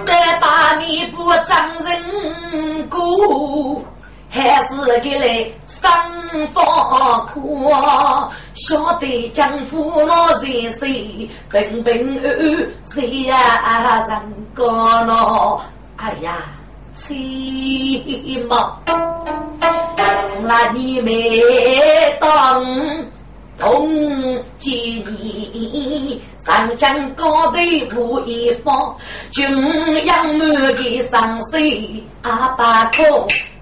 [0.05, 3.81] 再把你不张人过，
[4.29, 5.81] 还是给来生
[6.49, 7.71] 方苦。
[8.53, 11.27] 晓得江湖我是谁？
[11.51, 14.67] 平平安安谁呀人过
[15.05, 15.61] 咯？
[15.97, 16.43] 哎呀，
[16.95, 18.77] 起码
[20.43, 21.41] 那你没
[22.19, 22.63] 当
[23.57, 23.89] 同
[24.59, 27.59] 几年，上江高头
[27.95, 28.95] 无一方，
[29.31, 33.03] 军养满的上水阿爸可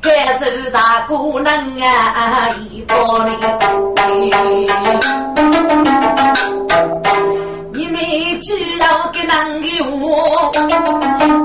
[0.01, 3.31] 感受大姑娘啊一包里。
[7.73, 10.51] 你没只要给男的我，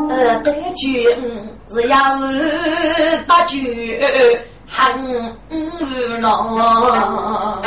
[0.09, 1.05] 呃，得军
[1.69, 1.99] 是要
[3.27, 4.01] 把军
[4.67, 5.55] 很无
[6.21, 7.61] 恼，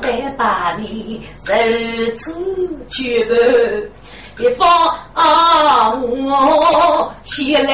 [0.00, 1.52] 得把你受
[2.14, 2.32] 此
[2.88, 3.24] 举
[4.36, 4.68] 别放
[5.14, 7.70] 我西来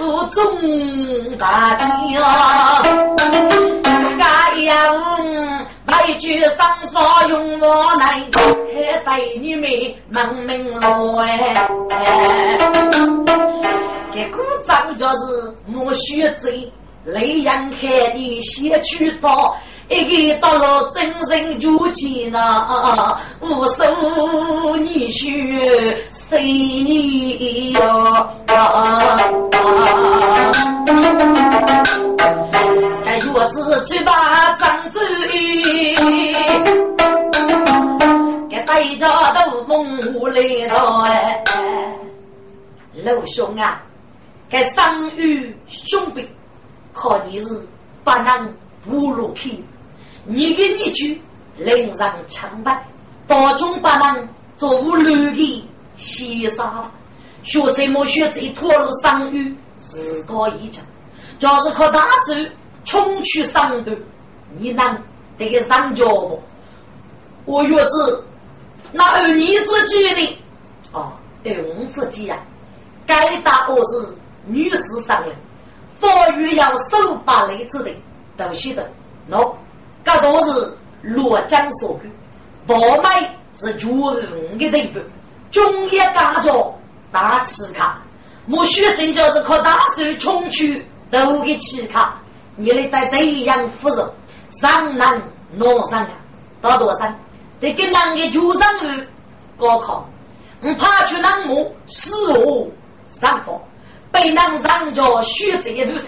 [0.00, 0.42] 无中
[1.38, 1.88] 大将，
[4.18, 4.72] 该要。
[6.06, 8.26] 一句上说用我来，
[8.74, 9.68] 还带你们
[10.08, 11.68] 门门路哎。
[14.12, 16.70] 这个张就是莫须嘴，
[17.04, 19.56] 雷阳看你先去到，
[19.92, 25.62] 一个到了真人就见了，无数你须
[26.12, 28.26] 谁你哟？
[33.04, 35.00] 哎，月子嘴巴张嘴。
[38.48, 41.44] 给带着都梦无来到哎，
[43.04, 43.82] 老兄啊，
[44.48, 46.28] 给伤愈兄弟，
[46.92, 47.66] 可你是
[48.04, 49.64] 不能不入去，
[50.24, 51.20] 你跟你去
[51.56, 52.86] 领上枪败，
[53.26, 55.68] 当中不能做无乱的
[55.98, 56.84] 牺牲，
[57.42, 60.84] 学这么学这脱入伤愈，自高一场，
[61.38, 62.34] 就是靠大手
[62.84, 63.96] 冲去伤的，
[64.58, 64.98] 你能？
[65.38, 66.42] 得个上脚不？
[67.46, 68.24] 我月子
[68.92, 70.38] 那二你自己的
[70.92, 71.12] 哦，
[71.44, 72.38] 二我自己呀，
[73.06, 74.14] 该打我是
[74.46, 75.34] 女士上人，
[75.94, 77.90] 法律要守法律之的，
[78.36, 78.90] 都晓得。
[79.30, 79.54] 喏，
[80.04, 82.10] 这都是罗江所据，
[82.66, 85.00] 宝买是绝人的地步，
[85.50, 86.78] 中业大作
[87.10, 88.02] 大气卡，
[88.50, 92.20] 我学真就是靠大手冲去都给气卡，
[92.56, 94.14] 你来在这样服肉。
[94.50, 95.20] 上南
[95.54, 96.10] 农上啊，
[96.60, 97.12] 到多少？
[97.58, 99.02] 得跟那个主上路
[99.58, 100.08] 高考，
[100.60, 102.68] 我怕去南木死我
[103.10, 103.60] 上访，
[104.12, 106.04] 被南上叫学这一部分，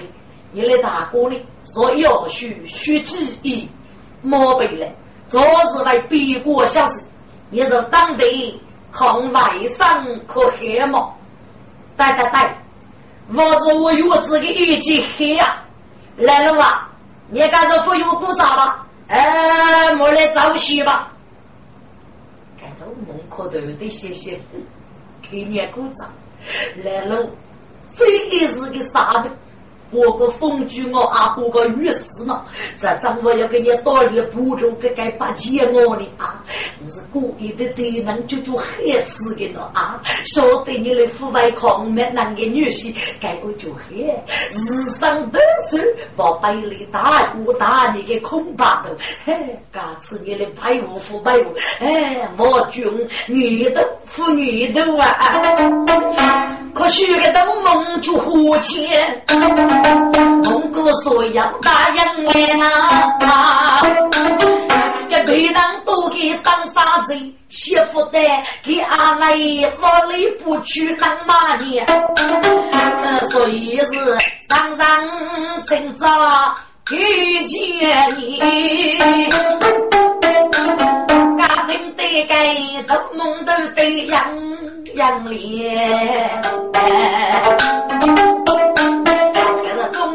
[0.52, 3.68] 你来大哥呢，说要学学记忆，
[4.24, 4.90] 莫背来，
[5.28, 7.04] 昨日来别国消息，
[7.50, 8.58] 你说当地
[8.90, 11.10] 抗外伤可黑吗？
[11.98, 12.54] 对对对，
[13.36, 15.62] 我是我月子的一级黑啊，
[16.16, 16.88] 来了吧？
[17.28, 21.10] 你干着服用鼓掌吧，哎，莫来早些吧。
[22.58, 24.40] 看到门口都得谢谢，
[25.20, 26.08] 给你鼓掌，
[26.82, 27.28] 来了，
[27.94, 29.30] 这也是个啥的？
[29.94, 32.44] 我个风居我啊，过个雨势呢？
[32.78, 36.42] 这张我要给你道理，不如给给把钱我的啊！
[36.80, 38.66] 你是故意的对人就做害
[39.06, 40.02] 死的了啊！
[40.24, 43.94] 晓得你的父外抗美那个女婿，该我就害，
[44.52, 45.38] 日上得
[45.70, 45.78] 手，
[46.16, 56.63] 把百里大鼓打你个空巴头，嘿，敢吃你的白无父白无，哎，莫君女的妇女的啊！
[56.74, 59.22] 可许个都蒙住花钱。
[60.42, 63.80] 蒙古说要打洋来呐，
[65.08, 67.14] 给队长都给上沙子，
[67.48, 68.18] 媳妇的
[68.62, 71.86] 给阿妹我里不去当马年，
[73.30, 74.18] 所以一日
[74.48, 74.86] 上上
[75.66, 76.54] 今朝
[76.90, 78.98] 遇见你，
[81.38, 82.54] 家庭对盖
[82.86, 84.20] 都梦都对样
[84.94, 86.42] 样脸。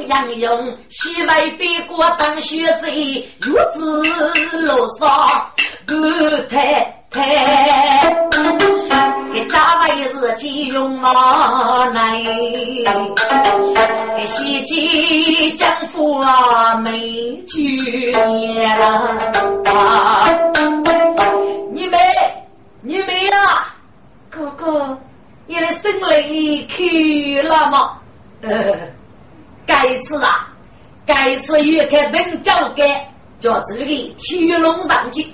[0.07, 3.23] 杨勇西外边过当学生，月
[3.73, 4.01] 子
[4.63, 5.51] 楼上
[5.85, 5.93] 不
[6.49, 7.21] 太太，
[9.31, 12.23] 给家外是金融啊来，
[14.17, 19.07] 给西晋江府啊美居啊，
[21.71, 21.97] 你没
[22.81, 23.18] 你没，
[24.39, 24.97] 哥哥，
[25.47, 27.99] 你的生理去了吗？
[28.41, 28.49] 呃。
[29.65, 30.47] 该次啊，
[31.05, 32.83] 该次越开本交给
[33.37, 33.85] 叫这个
[34.17, 35.27] 天龙上去，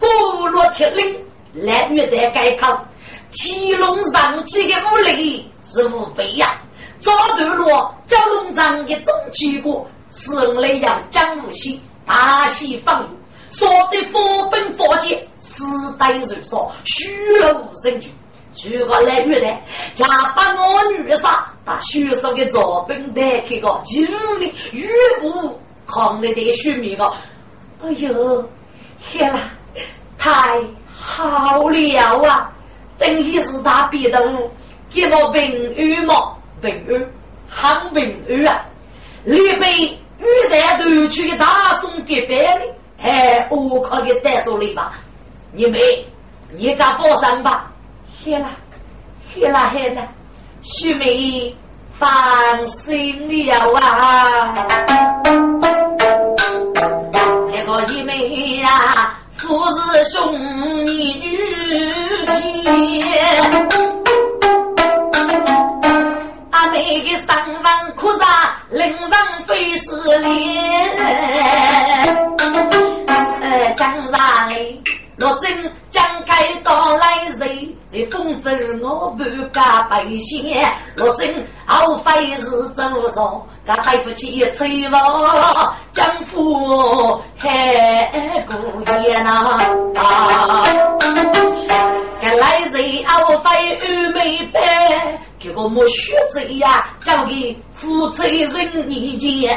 [0.00, 1.20] 古落铁岭
[1.52, 2.86] 来越得该考，
[3.32, 6.58] 天龙上去的武力是无比呀。
[6.98, 13.08] 早段落蛟龙章的总结果，是来要江无锡大西方域，
[13.50, 15.62] 说的佛本佛界，时
[15.98, 17.14] 代如梭，虚
[17.52, 18.10] 无神句。
[18.64, 19.46] 如果来越的，
[19.92, 24.88] 家把我女杀，把学生的作品带开个，几里越
[25.20, 27.04] 不抗的的学米个，
[27.82, 28.48] 哎呦，
[29.06, 29.40] 天啦，
[30.16, 30.58] 太
[30.90, 32.50] 好了啊！
[32.98, 34.18] 等于是他别的
[34.90, 37.10] 给我平安嘛，平安，
[37.48, 38.64] 很平安啊！
[39.26, 42.60] 预备玉带都去大送给别人，
[42.98, 44.94] 哎，我可给带走了吧？
[45.52, 45.78] 你们，
[46.56, 47.70] 你敢放心吧？
[48.26, 48.48] 谢了，
[49.32, 50.02] 谢了，谢了，
[50.60, 51.54] 徐梅
[51.96, 54.52] 放心了啊！
[57.52, 60.36] 这个一妹呀，父子兄
[60.84, 61.12] 女
[62.26, 62.64] 情，
[66.50, 69.12] 阿妹的三万苦茶，令人
[69.46, 70.96] 费思念。
[73.40, 74.50] 呃，江上
[75.18, 75.72] 落针。
[76.26, 78.52] 该到来人，在风中
[78.82, 88.52] 我不敢白线，落针后非是走着，该对不起翠王江父海姑
[89.02, 89.56] 爷呐。
[92.20, 94.60] 该来人后非玉梅白，
[95.38, 99.56] 给我莫学着呀，交给负责人意见。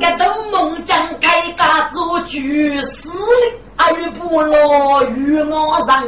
[0.00, 3.60] 该东梦将该家做局势哩。
[3.78, 6.02] 二不落与我上，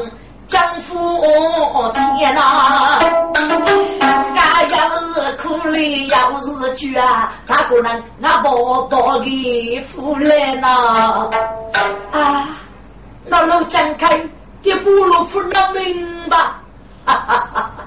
[0.46, 1.20] 江夫
[2.16, 2.98] 天哪！
[4.36, 6.98] 俺要是苦累，要是倦，
[7.46, 11.28] 他可能俺宝宝的夫来呐？
[12.10, 12.48] 啊，
[13.26, 14.26] 那老张开，
[14.62, 16.62] 给不落夫那命吧？
[17.04, 17.84] 哈哈哈哈！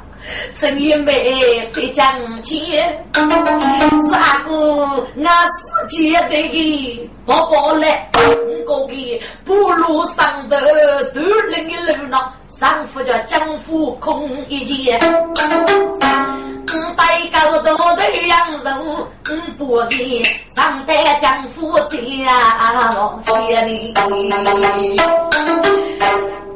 [0.55, 8.87] 正月妹会讲钱，三哥俺四姐的宝宝来，五个
[9.43, 10.57] 不如上头
[11.13, 14.99] 都冷一冷了，上夫叫江夫空一件，
[16.95, 20.23] 带高头的羊肉，五不的
[20.55, 21.97] 上代江夫家
[22.73, 23.93] 老谢你。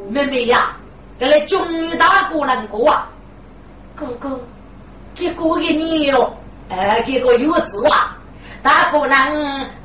[0.08, 0.76] 妹妹呀，
[1.18, 3.08] 这来终于大过难过啊！
[3.96, 4.38] 哥哥，
[5.14, 6.36] 给过一年哟，
[6.68, 8.14] 哎，给个月子啊，
[8.62, 9.16] 大姑娘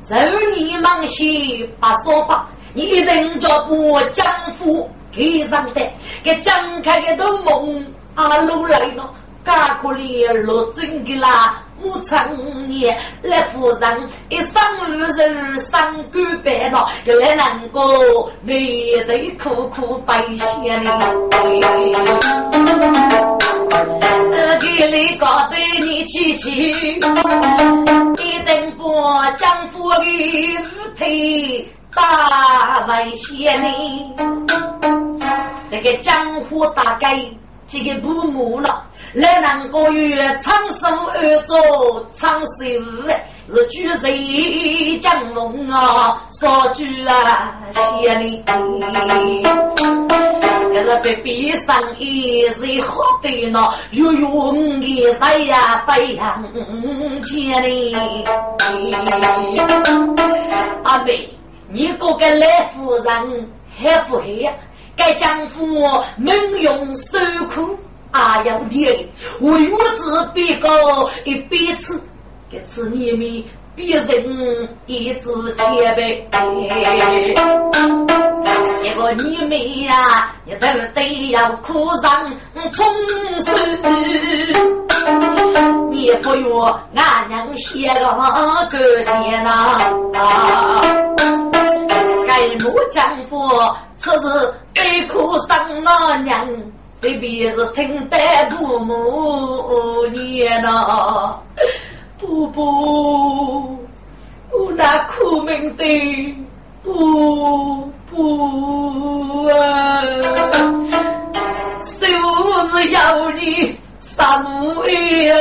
[0.02, 0.14] 走
[0.54, 4.26] 你忙些把说吧，你人家不江
[4.58, 5.80] 夫给上的，
[6.22, 9.10] 给张开的都梦啊路来了，
[9.44, 18.56] 大可怜落真的啦，我常年来夫人一生二人三个白了，又来难过，面
[19.06, 20.88] 对苦苦白线里。
[24.60, 28.94] 给你搞对你起起，一定不
[29.36, 33.68] 将夫的五腿大危险呢。
[35.70, 37.24] 这个江湖大概
[37.66, 38.84] 这个不木了，
[39.14, 42.64] 来能够与长寿而做长寿
[43.54, 48.42] 是举人将龙啊，说句啊，谢你。
[50.72, 56.42] 这是被逼上一日好的呢，又用的在呀飞扬
[57.24, 57.94] 千里。
[60.82, 61.28] 阿妹，
[61.68, 64.50] 你哥哥来夫人还不黑？
[64.96, 65.66] 该丈夫
[66.16, 67.18] 猛用手
[67.54, 67.78] 苦，
[68.12, 69.08] 阿要的，
[69.40, 70.68] 我月子别个
[71.24, 72.00] 一辈子，
[72.50, 73.44] 这次你们
[73.74, 76.28] 别人一直前辈。
[78.82, 82.30] 一个你妹呀，你都得要哭上
[82.72, 82.84] 重
[83.40, 83.54] 生。
[85.90, 88.00] 你不愿俺娘写个
[88.70, 89.78] 个天呐，
[92.26, 93.48] 该母丈夫
[93.96, 96.46] 此时悲哭丧老娘，
[97.02, 98.16] 对别是听得
[98.50, 101.36] 父母念呐，
[102.16, 103.76] 不不，
[104.52, 105.84] 我那苦命的
[106.84, 110.00] 不不啊，
[112.00, 112.06] 就
[112.68, 113.76] 是要你。
[114.14, 115.34] 三母哟，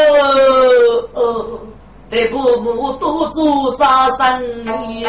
[2.10, 4.42] 对父母多做啥生
[4.90, 5.06] 意？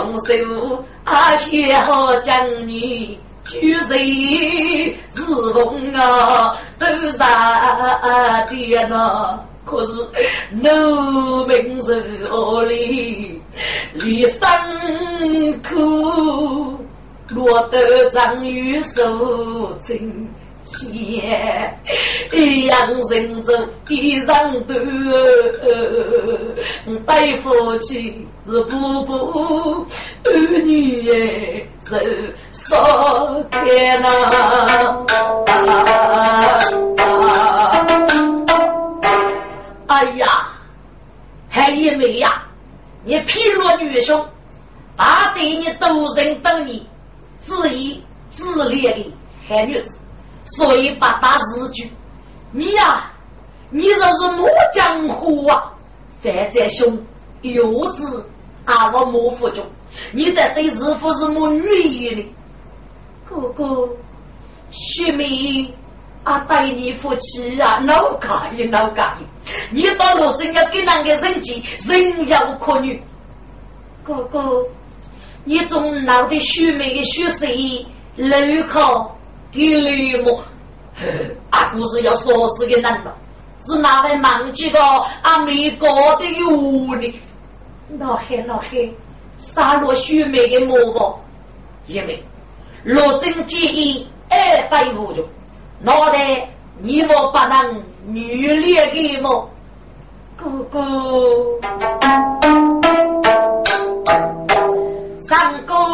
[0.00, 9.40] 公守阿些好将女，举人自奉啊，都杀的呐。
[9.64, 9.92] 可是
[10.50, 13.40] 农民手里
[13.94, 16.82] 里辛苦。
[17.34, 19.78] 落得张玉手
[20.64, 21.78] 真险，
[22.66, 24.26] 养人中一人
[24.64, 24.74] 多，
[27.04, 29.86] 对夫妻是不不
[30.24, 30.30] 儿
[30.64, 31.66] 女哎，
[32.52, 34.06] 手少开呐。
[39.88, 40.48] 哎呀，
[41.48, 42.44] 还一妹呀，
[43.04, 44.24] 你劈落女兄，
[44.96, 46.86] 把对你都人等你。
[47.44, 48.00] 自以
[48.30, 49.12] 自恋的
[49.48, 49.98] 汉女子，
[50.44, 51.90] 所以把打日剧。
[52.52, 53.10] 你呀，
[53.70, 55.72] 你这是莫江湖啊！
[56.22, 57.04] 犯在兄
[57.40, 58.22] 幼稚，
[58.66, 59.64] 阿我莫服中。
[60.12, 62.28] 你在对师傅是莫女意的，
[63.24, 63.88] 哥哥，
[64.70, 65.72] 徐妹，
[66.24, 69.26] 阿带你夫妻啊，老介意老介意。
[69.70, 73.02] 你到路真要给那个人气，人要可女，
[74.04, 74.64] 哥哥。
[75.44, 77.46] 你总闹的虚美的虚实，
[78.16, 79.16] 路口
[79.52, 80.42] 给雷么？
[81.50, 83.14] 阿不是要说死的难了，
[83.64, 86.50] 是哪位忘记个阿美国的有
[86.96, 87.20] 呢？
[87.98, 88.94] 老黑老黑，
[89.38, 91.18] 杀落虚美的魔王，
[91.86, 92.22] 因为
[92.84, 95.24] 罗真建议二非无穷，
[95.80, 96.48] 脑袋
[96.78, 99.50] 你我不能女烈的么？
[100.36, 100.80] 哥哥。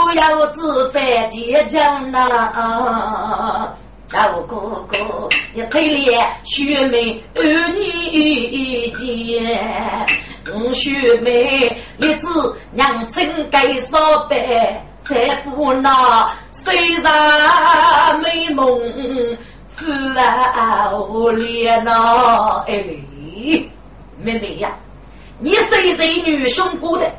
[0.08, 3.74] 上哥要自犯结将呐，
[4.06, 4.56] 赵哥
[4.88, 10.06] 哥你推脸学妹儿女间，
[10.54, 13.98] 我学妹一字娘亲该少
[14.30, 18.80] 白，再不那虽然美梦
[19.76, 22.82] 自然无脸呐，哎，
[24.16, 24.74] 妹妹呀，
[25.38, 27.12] 你是这女兄过的。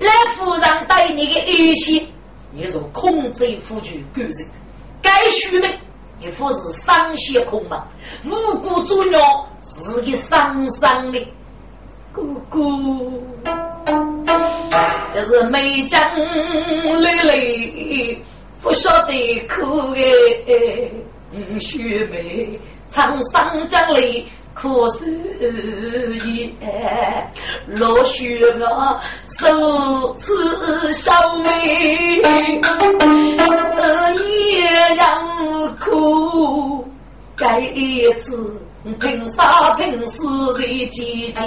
[0.00, 2.06] 来夫人对你的威胁，
[2.52, 4.48] 你若控制夫君干人，
[5.02, 5.70] 该虚名，
[6.18, 7.86] 你夫是伤心空嘛？
[8.24, 9.18] 无辜作孽
[9.62, 11.28] 是一伤伤的
[12.12, 12.58] 哥哥，
[15.12, 16.00] 这是美江
[17.00, 18.22] 泪泪，
[18.62, 22.58] 不晓得苦哎，虚美
[22.90, 24.26] 沧桑江里。
[24.52, 25.06] 可是
[26.26, 26.52] 也
[27.66, 32.20] 落雪我受此小妹，
[34.28, 35.02] 也要
[35.78, 36.86] 苦，
[37.36, 38.60] 该一次
[39.00, 40.22] 凭啥凭死
[40.54, 41.40] 在姐姐？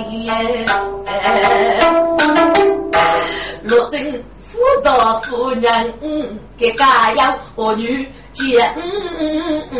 [3.63, 5.93] 若真妇道夫人
[6.57, 8.75] 给家养儿女见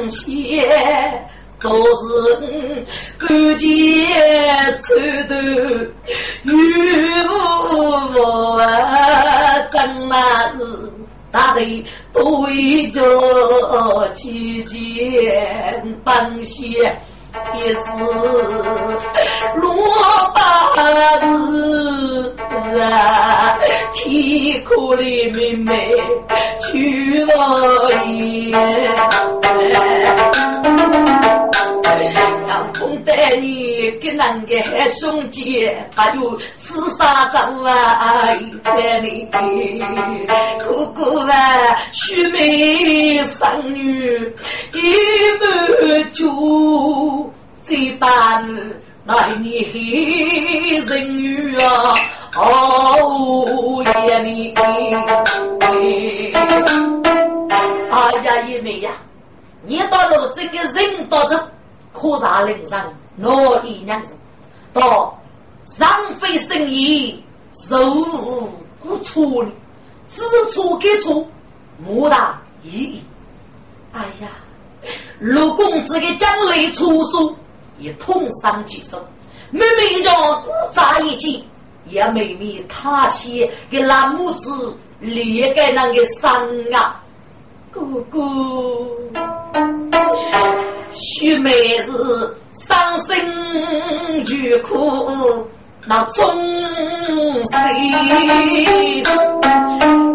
[0.09, 1.25] 些。
[1.63, 2.85] 都是你
[3.17, 3.65] 勾结
[4.81, 4.93] 丑
[5.29, 5.33] 头，
[6.43, 6.51] 与
[7.25, 8.61] 我
[9.71, 9.75] 怎
[10.07, 10.11] 么
[10.57, 10.91] 子
[11.31, 16.69] 大队对着期间当先
[17.55, 17.79] 也是
[19.55, 19.73] 罗
[20.35, 22.35] 八字
[22.81, 23.57] 啊，
[23.93, 25.01] 啼哭的
[25.31, 25.95] 妹妹
[26.59, 28.51] 去了也。
[33.05, 39.27] 带你跟那个兄弟，还有四三张啊，带你
[40.59, 44.33] 哥哥啊，须眉生女
[44.73, 44.81] 一
[45.39, 47.31] 满足，
[47.63, 48.47] 最大的
[49.05, 51.93] 那你黑人女啊，
[52.37, 54.53] 哦呀你，
[57.91, 58.91] 哎呀一妹呀，
[59.65, 61.37] 你到了这个人到这。
[61.93, 64.15] 可大令人恼意娘子，
[64.73, 65.17] 到
[65.79, 67.23] 浪费生意，
[67.53, 67.77] 受
[68.83, 69.51] 无错呢，
[70.09, 71.25] 知错给错，
[71.77, 73.03] 莫大意义。
[73.93, 74.27] 哎呀，
[75.19, 77.35] 陆公子的将来出书
[77.77, 79.05] 也痛伤几手，
[79.51, 81.47] 妹妹叫多扎一记，
[81.85, 86.33] 也妹妹他些给蓝母子裂开那个伤
[86.73, 86.99] 啊，
[87.71, 88.19] 哥哥，
[90.93, 93.15] 许妹子伤心
[94.31, 95.47] 欲哭。
[95.85, 96.23] 那终
[97.51, 97.57] 谁？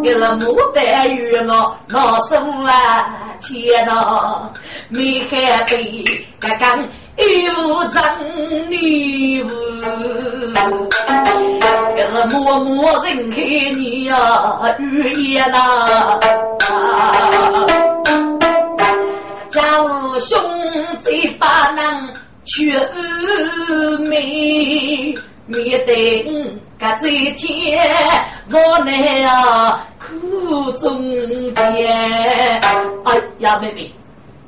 [0.02, 4.50] 给了牡丹与我那生啊钱呐，
[4.88, 6.02] 没海被
[6.40, 9.48] 刚刚一无真女无，
[11.94, 16.18] 给了默默人看你呀语言呐，
[21.38, 22.14] 把难
[22.44, 22.72] 却
[24.00, 25.14] 美。
[25.46, 26.22] 面对
[26.78, 27.82] 个这一天，
[28.52, 31.00] 我乃啊苦中
[31.54, 31.56] 间。
[32.60, 33.90] 哎呀，妹妹，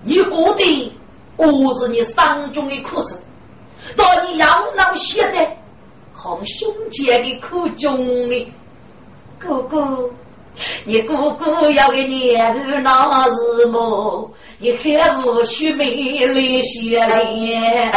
[0.05, 0.93] 你过的
[1.36, 3.16] 我是你伤中的苦楚，
[3.97, 5.57] 到你养老现在，
[6.12, 7.97] 和兄姐的苦中
[8.30, 8.53] 呢？
[9.38, 10.11] 哥哥，
[10.85, 14.31] 你哥哥要给年头那是么？
[14.59, 17.91] 你还不许美丽些脸？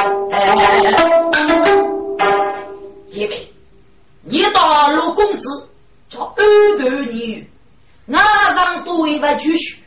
[3.10, 3.48] 因为
[4.24, 5.68] 你大陆公子
[6.08, 6.44] 叫二
[6.80, 7.48] 头女，
[8.12, 9.80] 俺上多一万积蓄，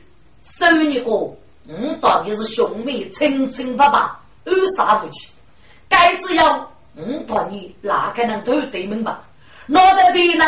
[0.43, 1.37] 收你个，我
[2.01, 5.33] 当你是兄妹亲亲爸爸，二杀无气。
[5.89, 9.23] 该只要我当你哪个能都对门吧？
[9.67, 10.39] 脑袋别人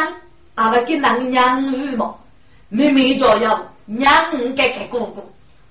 [0.59, 2.17] 阿拉跟人娘语嘛，
[2.69, 4.05] 妹妹就要娘
[4.57, 5.25] 该给哥哥，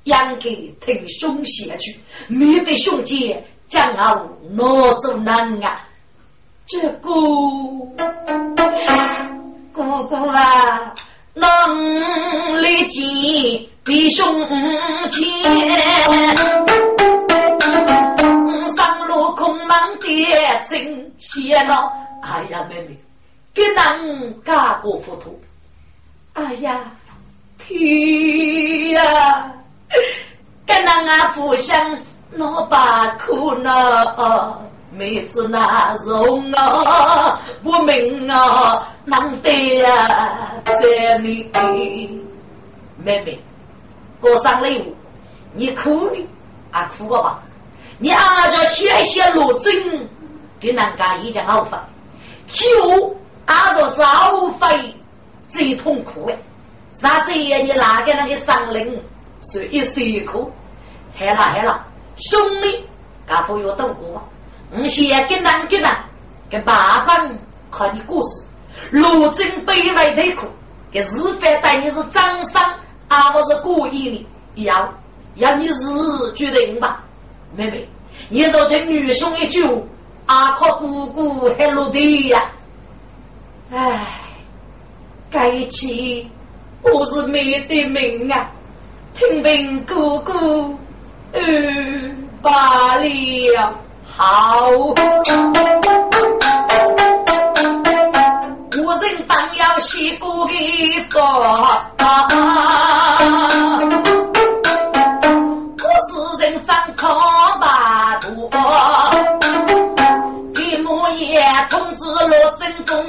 [0.05, 5.81] 养给听兄下去，面对兄姐将我拿走难啊！
[6.65, 6.91] 这个
[9.73, 10.95] 哥哥啊，
[11.33, 13.03] 能力见
[13.83, 14.47] 比胸
[15.09, 15.27] 前，
[18.77, 20.05] 上路空忙的
[20.65, 21.91] 真些了。
[22.23, 22.97] 哎呀，妹妹，
[23.58, 25.41] 给人家过糊涂。
[26.34, 26.80] 哎呀，
[27.58, 29.51] 天呀，
[30.64, 31.97] 给人啊互相
[32.34, 34.62] 闹把苦恼。
[34.91, 41.49] 妹子那容啊，不明啊，难得呀，在你
[43.03, 43.39] 妹妹
[44.22, 44.95] 过上礼物，
[45.53, 46.26] 你哭呢？
[46.72, 47.41] 啊，哭个吧！
[47.99, 50.08] 你阿叫写写罗真，
[50.60, 51.78] 给人家一件好费，
[52.47, 53.16] 就
[53.48, 54.95] 阿着早费
[55.50, 56.38] 最痛苦哎！
[56.93, 57.58] 啥子呀？
[57.58, 59.02] 你拿给那个生灵？
[59.41, 60.52] 说一辛苦，
[61.16, 61.86] 害了害了，
[62.16, 62.84] 兄弟，
[63.28, 64.24] 家父要渡过。
[64.72, 65.91] 我先跟人跟人。
[66.50, 67.38] 跟巴掌
[67.70, 68.41] 看你故事，
[68.91, 70.48] 罗真卑微的苦，
[70.89, 72.74] 给日饭带你是掌伤，
[73.10, 74.26] 而不是故意
[74.56, 74.93] 的，要
[75.36, 77.04] 要你日决定吧，
[77.54, 77.89] 妹妹，
[78.30, 79.62] 你若听女兄一句，
[80.26, 82.50] 阿靠姑姑还落地呀，
[83.70, 83.99] 唉，
[85.30, 86.32] 该起
[86.84, 88.49] 我是没得命啊，
[89.13, 90.78] 听闻姑姑，
[91.34, 93.74] 嗯，罢了。
[94.05, 94.93] 好，无
[99.01, 100.53] 人当要洗锅的
[101.09, 101.22] 做，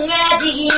[0.07, 0.71] 眼睛，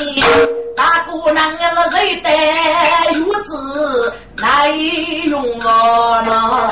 [0.77, 1.59] 大姑娘是
[1.91, 6.71] 谁带玉子来用我呢？